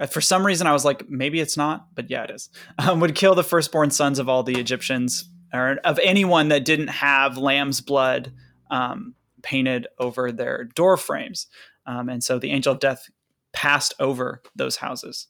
[0.00, 2.50] Uh, for some reason, I was like, maybe it's not, but yeah, it is.
[2.78, 6.88] Um, would kill the firstborn sons of all the Egyptians, or of anyone that didn't
[6.88, 8.32] have lamb's blood
[8.70, 11.46] um, painted over their door frames.
[11.86, 13.08] Um, and so the angel of death
[13.52, 15.26] passed over those houses.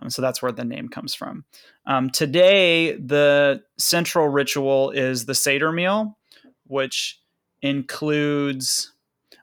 [0.00, 1.44] Um, so that's where the name comes from.
[1.86, 6.18] Um, today, the central ritual is the Seder meal,
[6.66, 7.20] which
[7.62, 8.92] includes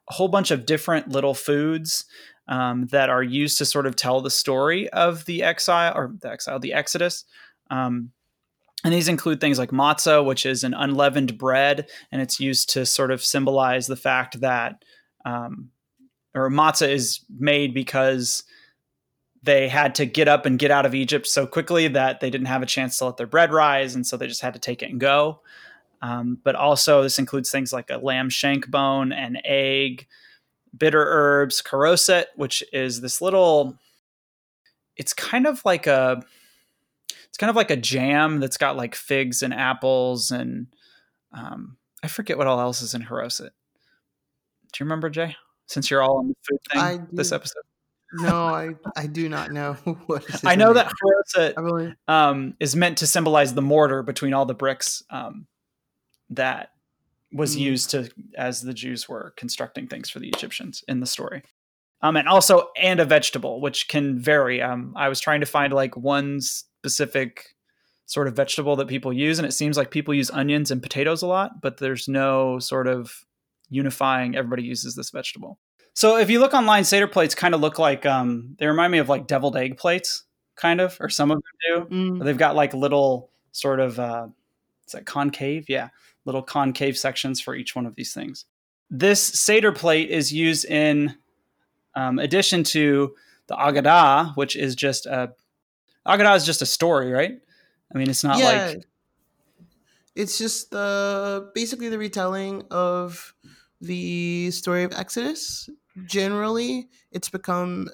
[0.09, 2.05] a whole bunch of different little foods
[2.47, 6.29] um, that are used to sort of tell the story of the exile or the
[6.29, 7.25] exile, the Exodus.
[7.69, 8.11] Um,
[8.83, 12.85] and these include things like matzah, which is an unleavened bread, and it's used to
[12.85, 14.83] sort of symbolize the fact that,
[15.25, 15.69] um,
[16.35, 18.43] or matzah is made because
[19.43, 22.47] they had to get up and get out of Egypt so quickly that they didn't
[22.47, 24.81] have a chance to let their bread rise, and so they just had to take
[24.81, 25.41] it and go.
[26.01, 30.07] Um, but also, this includes things like a lamb shank bone, an egg,
[30.77, 33.77] bitter herbs, karoset, which is this little.
[34.95, 36.23] It's kind of like a
[37.27, 40.67] it's kind of like a jam that's got like figs and apples and
[41.33, 43.49] um, I forget what all else is in Haroset.
[43.49, 45.35] Do you remember, Jay?
[45.65, 47.63] Since you're all on the food thing this episode.
[48.13, 49.73] No, I I do not know
[50.05, 50.23] what.
[50.45, 51.95] I know that Haroset really...
[52.07, 55.47] um, is meant to symbolize the mortar between all the bricks um,
[56.29, 56.69] that
[57.31, 57.61] was mm.
[57.61, 61.43] used to as the Jews were constructing things for the Egyptians in the story.
[62.01, 64.61] Um, and also and a vegetable, which can vary.
[64.61, 67.53] Um, I was trying to find like one specific
[68.05, 71.21] sort of vegetable that people use and it seems like people use onions and potatoes
[71.21, 73.23] a lot but there's no sort of
[73.69, 75.57] unifying everybody uses this vegetable
[75.93, 78.97] so if you look online seder plates kind of look like um, they remind me
[78.97, 80.23] of like deviled egg plates
[80.55, 82.23] kind of or some of them do mm.
[82.23, 84.27] they've got like little sort of uh,
[84.85, 85.89] is that concave yeah
[86.25, 88.45] little concave sections for each one of these things
[88.89, 91.15] this seder plate is used in
[91.95, 93.13] um, addition to
[93.47, 95.33] the agadah which is just a
[96.05, 97.39] Agadah is just a story, right?
[97.93, 98.45] I mean, it's not yeah.
[98.45, 98.85] like
[100.15, 103.33] it's just the basically the retelling of
[103.81, 105.69] the story of Exodus.
[106.05, 107.87] Generally, it's become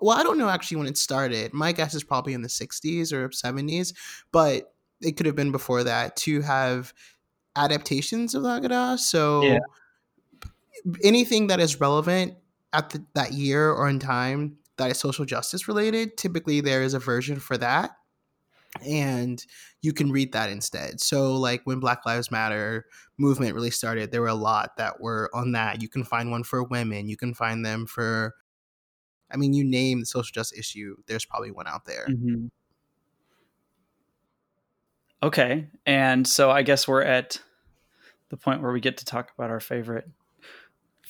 [0.00, 1.52] well, I don't know actually when it started.
[1.52, 3.92] My guess is probably in the 60s or 70s,
[4.32, 6.92] but it could have been before that to have
[7.56, 8.98] adaptations of the Agadah.
[8.98, 9.58] So yeah.
[11.04, 12.34] anything that is relevant
[12.72, 16.94] at the, that year or in time that is social justice related, typically there is
[16.94, 17.96] a version for that.
[18.86, 19.44] And
[19.82, 21.00] you can read that instead.
[21.00, 22.86] So, like when Black Lives Matter
[23.18, 25.82] movement really started, there were a lot that were on that.
[25.82, 27.08] You can find one for women.
[27.08, 28.34] You can find them for,
[29.30, 30.96] I mean, you name the social justice issue.
[31.06, 32.06] There's probably one out there.
[32.08, 32.46] Mm-hmm.
[35.22, 37.42] Okay, and so I guess we're at
[38.30, 40.08] the point where we get to talk about our favorite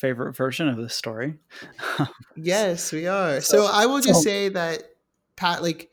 [0.00, 1.36] favorite version of the story.
[2.36, 3.40] yes, we are.
[3.40, 4.82] So, so I will just so, say that
[5.36, 5.89] Pat, like,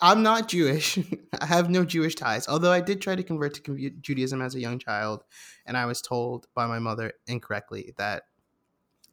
[0.00, 0.98] I'm not Jewish.
[1.40, 2.48] I have no Jewish ties.
[2.48, 5.24] Although I did try to convert to Judaism as a young child,
[5.66, 8.24] and I was told by my mother incorrectly that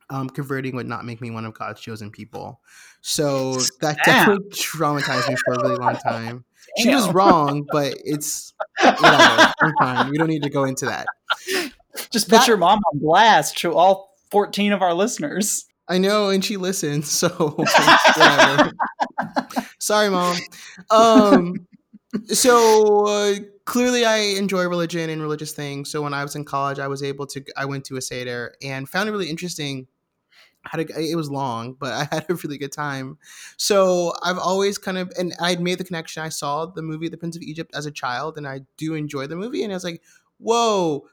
[0.10, 2.62] um, converting would not make me one of God's chosen people.
[3.02, 4.28] So that Damn.
[4.28, 6.46] definitely traumatized me for a really long time.
[6.78, 6.84] Damn.
[6.84, 9.54] She was wrong, but it's whatever.
[9.62, 10.12] I'm fine.
[10.12, 11.08] We don't need to go into that.
[12.12, 15.66] Just put that, your mom on blast to all 14 of our listeners.
[15.88, 17.64] I know, and she listens, so
[19.80, 20.38] Sorry, mom.
[20.90, 21.68] Um,
[22.28, 25.92] so uh, clearly, I enjoy religion and religious things.
[25.92, 27.44] So when I was in college, I was able to.
[27.56, 29.88] I went to a seder and found it really interesting.
[30.64, 33.20] Had a, it was long, but I had a really good time.
[33.58, 36.24] So I've always kind of, and I'd made the connection.
[36.24, 39.28] I saw the movie The Prince of Egypt as a child, and I do enjoy
[39.28, 39.64] the movie.
[39.64, 40.02] And I was like,
[40.40, 41.08] "Whoa,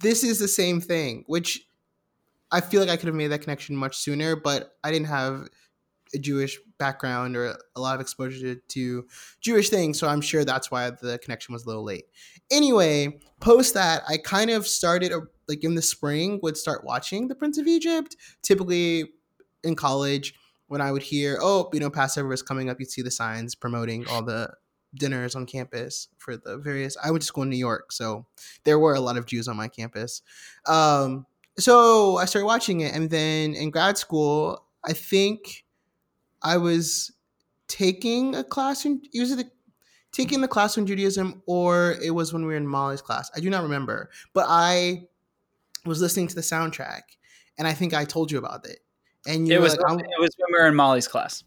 [0.00, 1.66] this is the same thing, which
[2.50, 5.48] I feel like I could have made that connection much sooner, but I didn't have
[6.14, 9.06] a Jewish background or a lot of exposure to
[9.40, 12.06] Jewish things, so I'm sure that's why the connection was a little late.
[12.50, 17.28] Anyway, post that, I kind of started a, like in the spring would start watching
[17.28, 19.10] The Prince of Egypt, typically
[19.62, 20.34] in college,
[20.68, 23.54] when I would hear, oh, you know, Passover is coming up, you'd see the signs
[23.54, 24.52] promoting all the
[24.94, 26.96] dinners on campus for the various.
[27.02, 28.26] I went to school in New York, so
[28.64, 30.22] there were a lot of Jews on my campus.
[30.66, 31.26] Um,
[31.58, 35.64] so I started watching it, and then in grad school, I think
[36.42, 37.12] I was
[37.66, 39.48] taking a class in was it
[40.12, 43.30] taking the class in Judaism or it was when we were in Molly's class.
[43.36, 45.02] I do not remember, but I
[45.84, 47.02] was listening to the soundtrack,
[47.58, 48.78] and I think I told you about it.
[49.26, 51.44] And you it was like, it was when we were in Molly's class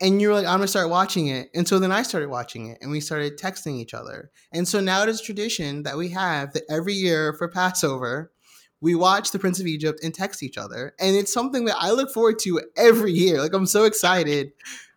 [0.00, 1.50] and you were like, I'm gonna start watching it.
[1.54, 4.30] And so then I started watching it and we started texting each other.
[4.52, 8.32] And so now it is tradition that we have that every year for Passover,
[8.80, 10.94] we watch The Prince of Egypt and text each other.
[11.00, 13.40] And it's something that I look forward to every year.
[13.40, 14.52] Like I'm so excited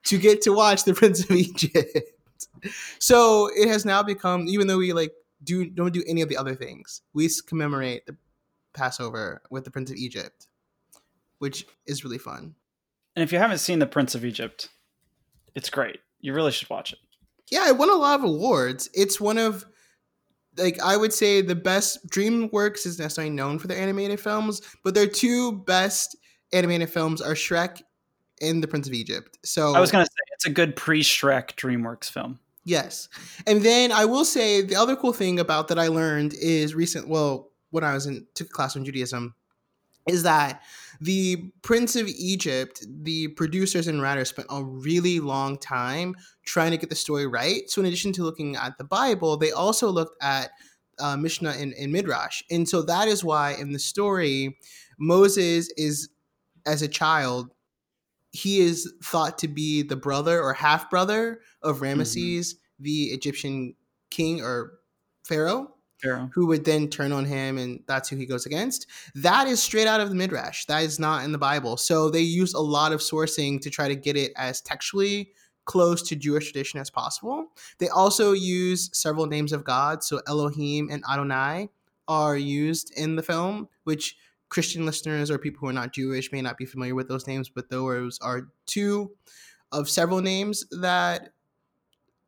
[0.05, 1.97] to get to watch The Prince of Egypt.
[2.99, 5.13] so it has now become, even though we like
[5.43, 8.15] do don't do any of the other things, we commemorate the
[8.73, 10.47] Passover with The Prince of Egypt,
[11.39, 12.55] which is really fun.
[13.15, 14.69] And if you haven't seen The Prince of Egypt,
[15.55, 15.99] it's great.
[16.21, 16.99] You really should watch it.
[17.49, 18.89] Yeah, it won a lot of awards.
[18.93, 19.65] It's one of
[20.57, 24.93] like I would say the best DreamWorks is necessarily known for their animated films, but
[24.93, 26.17] their two best
[26.51, 27.81] animated films are Shrek
[28.41, 29.37] and The Prince of Egypt.
[29.43, 32.39] So I was gonna say it's a good pre-Shrek DreamWorks film.
[32.65, 33.09] Yes.
[33.47, 37.07] And then I will say the other cool thing about that I learned is recent
[37.07, 39.33] well, when I was in took a class on Judaism,
[40.07, 40.61] is that
[41.01, 46.77] the Prince of Egypt, the producers and writers spent a really long time trying to
[46.77, 47.69] get the story right.
[47.69, 50.51] So, in addition to looking at the Bible, they also looked at
[50.99, 52.41] uh, Mishnah and, and Midrash.
[52.51, 54.57] And so, that is why in the story,
[54.99, 56.09] Moses is,
[56.65, 57.51] as a child,
[58.31, 62.01] he is thought to be the brother or half brother of mm-hmm.
[62.01, 62.83] Ramesses, mm-hmm.
[62.83, 63.75] the Egyptian
[64.11, 64.79] king or
[65.25, 65.73] pharaoh.
[66.33, 68.87] Who would then turn on him, and that's who he goes against.
[69.15, 70.65] That is straight out of the Midrash.
[70.65, 71.77] That is not in the Bible.
[71.77, 75.31] So they use a lot of sourcing to try to get it as textually
[75.65, 77.47] close to Jewish tradition as possible.
[77.77, 80.03] They also use several names of God.
[80.03, 81.69] So Elohim and Adonai
[82.07, 84.15] are used in the film, which
[84.49, 87.49] Christian listeners or people who are not Jewish may not be familiar with those names,
[87.49, 89.11] but those are two
[89.71, 91.29] of several names that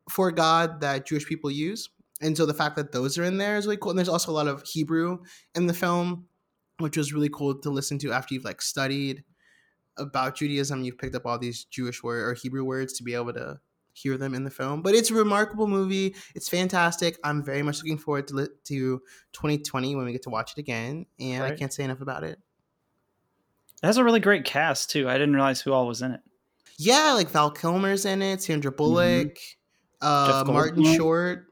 [0.08, 1.90] for God that Jewish people use.
[2.22, 3.90] And so the fact that those are in there is really cool.
[3.90, 5.18] And there's also a lot of Hebrew
[5.54, 6.26] in the film,
[6.78, 9.24] which was really cool to listen to after you've like studied
[9.98, 10.84] about Judaism.
[10.84, 13.58] You've picked up all these Jewish word or Hebrew words to be able to
[13.92, 14.82] hear them in the film.
[14.82, 16.14] But it's a remarkable movie.
[16.34, 17.18] It's fantastic.
[17.24, 19.02] I'm very much looking forward to to
[19.32, 21.06] 2020 when we get to watch it again.
[21.18, 21.52] And right.
[21.52, 22.38] I can't say enough about it.
[23.82, 25.08] It has a really great cast too.
[25.08, 26.20] I didn't realize who all was in it.
[26.78, 29.38] Yeah, like Val Kilmer's in it, Sandra Bullock,
[30.02, 30.06] mm-hmm.
[30.06, 31.51] uh, Martin Short.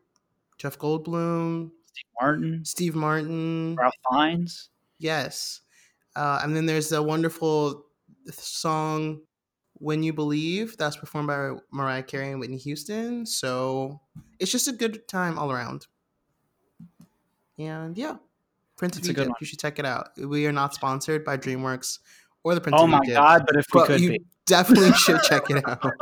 [0.61, 4.69] Jeff Goldblum, Steve Martin, Steve Martin, Ralph Fiennes.
[4.99, 5.63] Yes,
[6.15, 7.87] uh, and then there's a wonderful
[8.31, 9.23] song
[9.75, 13.25] "When You Believe" that's performed by Mariah Carey and Whitney Houston.
[13.25, 14.01] So
[14.39, 15.87] it's just a good time all around.
[17.59, 18.17] And yeah,
[18.77, 19.31] Prince of Egypt.
[19.41, 20.11] You should check it out.
[20.19, 22.01] We are not sponsored by DreamWorks
[22.45, 22.83] or the Prince oh.
[22.83, 23.45] Oh my god!
[23.47, 24.25] But if we could you be.
[24.51, 25.93] Definitely should check it out.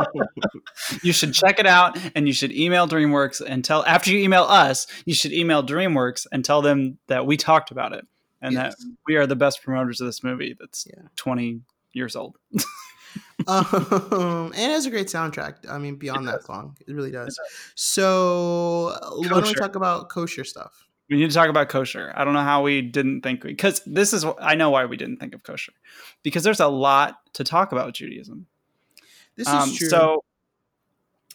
[1.02, 3.84] you should check it out, and you should email DreamWorks and tell.
[3.84, 7.92] After you email us, you should email DreamWorks and tell them that we talked about
[7.92, 8.06] it
[8.42, 8.74] and yes.
[8.74, 10.56] that we are the best promoters of this movie.
[10.58, 11.04] That's yeah.
[11.14, 11.60] twenty
[11.92, 12.36] years old.
[13.46, 15.68] um, and it has a great soundtrack.
[15.68, 17.38] I mean, beyond that song, it really does.
[17.38, 17.72] It does.
[17.74, 19.18] So, kosher.
[19.18, 20.87] why don't we talk about kosher stuff?
[21.08, 22.12] We need to talk about kosher.
[22.14, 25.16] I don't know how we didn't think because this is I know why we didn't
[25.16, 25.72] think of kosher
[26.22, 28.46] because there's a lot to talk about with Judaism.
[29.36, 29.88] This um, is true.
[29.88, 30.24] So,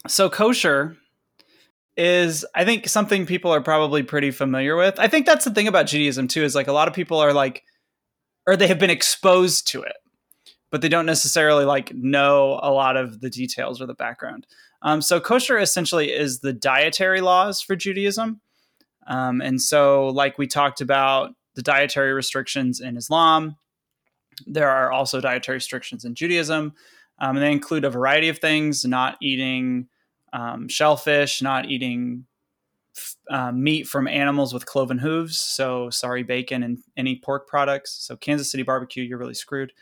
[0.07, 0.97] so kosher
[1.97, 4.99] is I think something people are probably pretty familiar with.
[4.99, 7.33] I think that's the thing about Judaism too is like a lot of people are
[7.33, 7.63] like
[8.45, 9.95] or they have been exposed to it,
[10.69, 14.45] but they don't necessarily like know a lot of the details or the background.
[14.81, 18.41] Um, so kosher essentially is the dietary laws for Judaism.
[19.07, 23.57] Um, and so, like we talked about, the dietary restrictions in Islam,
[24.47, 26.73] there are also dietary restrictions in Judaism.
[27.19, 29.87] Um, and they include a variety of things not eating
[30.33, 32.25] um, shellfish, not eating
[33.29, 35.39] uh, meat from animals with cloven hooves.
[35.39, 37.93] So, sorry, bacon and any pork products.
[37.93, 39.73] So, Kansas City barbecue, you're really screwed.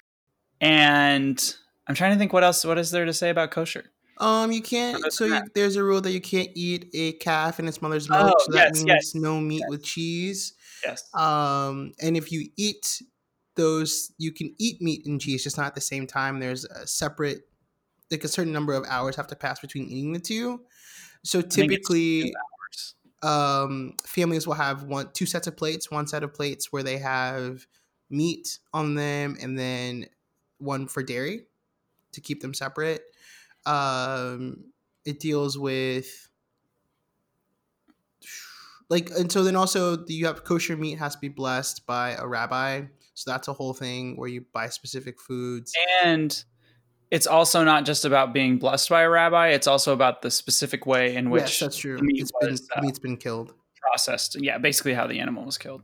[0.59, 1.55] And
[1.87, 3.91] I'm trying to think what else, what is there to say about kosher?
[4.21, 5.11] Um, you can't.
[5.11, 8.35] So you, there's a rule that you can't eat a calf in its mother's milk.
[8.37, 9.15] Oh, so that yes, means yes.
[9.15, 9.69] no meat yes.
[9.69, 10.53] with cheese.
[10.85, 11.13] Yes.
[11.15, 13.01] Um, and if you eat
[13.55, 16.39] those, you can eat meat and cheese, just not at the same time.
[16.39, 17.41] There's a separate,
[18.11, 20.61] like a certain number of hours have to pass between eating the two.
[21.23, 22.31] So typically,
[23.23, 25.89] um, families will have one, two sets of plates.
[25.89, 27.65] One set of plates where they have
[28.11, 30.05] meat on them, and then
[30.59, 31.47] one for dairy
[32.11, 33.01] to keep them separate.
[33.65, 34.65] Um,
[35.05, 36.29] it deals with
[38.89, 42.27] like and so then also you have kosher meat has to be blessed by a
[42.27, 42.83] rabbi.
[43.13, 45.73] So that's a whole thing where you buy specific foods.
[46.03, 46.43] And
[47.09, 49.49] it's also not just about being blessed by a rabbi.
[49.49, 51.97] It's also about the specific way in which yes that's true.
[51.99, 53.53] meat it's was, been uh, meat's been killed.
[53.81, 54.35] processed.
[54.39, 55.83] Yeah basically how the animal was killed.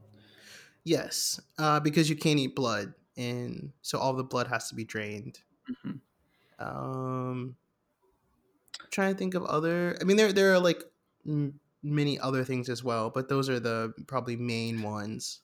[0.83, 4.83] Yes uh, because you can't eat blood and so all the blood has to be
[4.83, 5.39] drained.
[5.69, 6.65] Mm-hmm.
[6.65, 7.55] um
[8.91, 10.83] trying to think of other i mean there there are like
[11.83, 15.41] many other things as well, but those are the probably main ones.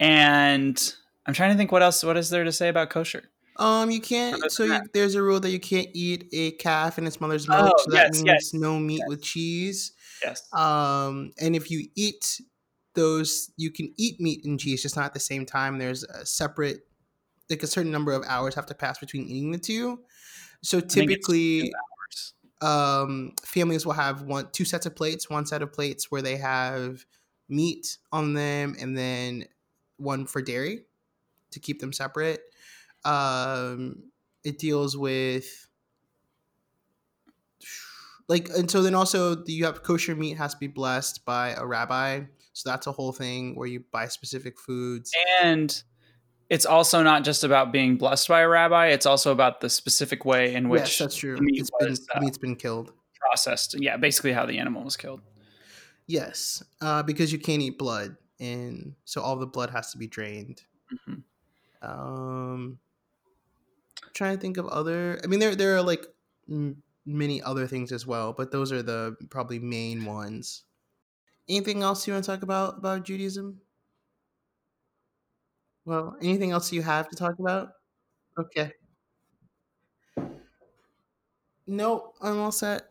[0.00, 0.94] And
[1.26, 3.30] I'm trying to think what else what is there to say about kosher?
[3.56, 4.50] Um, you can't.
[4.50, 7.72] So you, there's a rule that you can't eat a calf in its mother's milk.
[7.72, 8.54] Oh, so that yes, means yes.
[8.54, 9.08] no meat yes.
[9.08, 9.92] with cheese.
[10.24, 10.52] Yes.
[10.52, 12.40] Um, and if you eat
[12.94, 15.78] those, you can eat meat and cheese, just not at the same time.
[15.78, 16.80] There's a separate,
[17.48, 20.00] like a certain number of hours have to pass between eating the two.
[20.62, 21.72] So typically,
[22.64, 26.36] um, families will have one two sets of plates one set of plates where they
[26.36, 27.04] have
[27.48, 29.44] meat on them and then
[29.98, 30.86] one for dairy
[31.50, 32.40] to keep them separate.
[33.04, 34.04] Um,
[34.44, 35.68] it deals with
[38.28, 41.66] like and so then also you have kosher meat has to be blessed by a
[41.66, 42.22] rabbi.
[42.54, 45.12] So that's a whole thing where you buy specific foods.
[45.42, 45.82] And
[46.54, 48.86] it's also not just about being blessed by a rabbi.
[48.86, 51.36] It's also about the specific way in which yes, that's true.
[51.40, 53.74] Meat it's was, been, uh, meat's been killed, processed.
[53.76, 55.20] Yeah, basically how the animal was killed.
[56.06, 60.06] Yes, uh, because you can't eat blood, and so all the blood has to be
[60.06, 60.62] drained.
[60.92, 61.90] Mm-hmm.
[61.90, 62.78] Um,
[64.14, 65.20] trying to think of other.
[65.24, 66.06] I mean, there there are like
[66.48, 70.62] m- many other things as well, but those are the probably main ones.
[71.48, 73.60] Anything else you want to talk about about Judaism?
[75.84, 77.68] Well, anything else you have to talk about?
[78.38, 78.72] Okay.
[81.66, 82.82] Nope, I'm all set.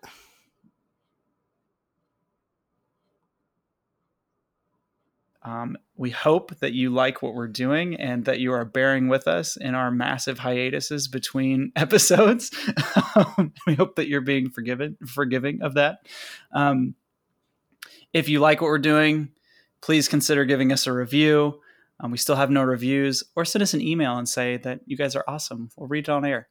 [5.43, 9.27] Um, we hope that you like what we're doing and that you are bearing with
[9.27, 12.49] us in our massive hiatuses between episodes.
[13.67, 15.97] we hope that you're being forgiven, forgiving of that.
[16.53, 16.95] Um,
[18.13, 19.29] if you like what we're doing,
[19.81, 21.59] please consider giving us a review
[22.03, 24.97] um, we still have no reviews, or send us an email and say that you
[24.97, 25.69] guys are awesome.
[25.77, 26.49] We'll read it on air.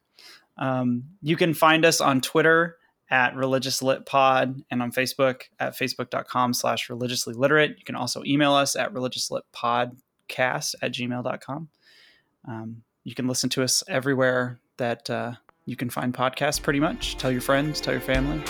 [0.57, 2.77] Um, you can find us on Twitter
[3.11, 7.77] at Religious Lit Pod and on Facebook at facebook.com slash religiously literate.
[7.77, 11.69] You can also email us at religiouslytpodcast at gmail.com.
[12.47, 15.33] Um, you can listen to us everywhere that uh,
[15.65, 17.15] you can find podcasts pretty much.
[17.17, 18.41] Tell your friends, tell your family.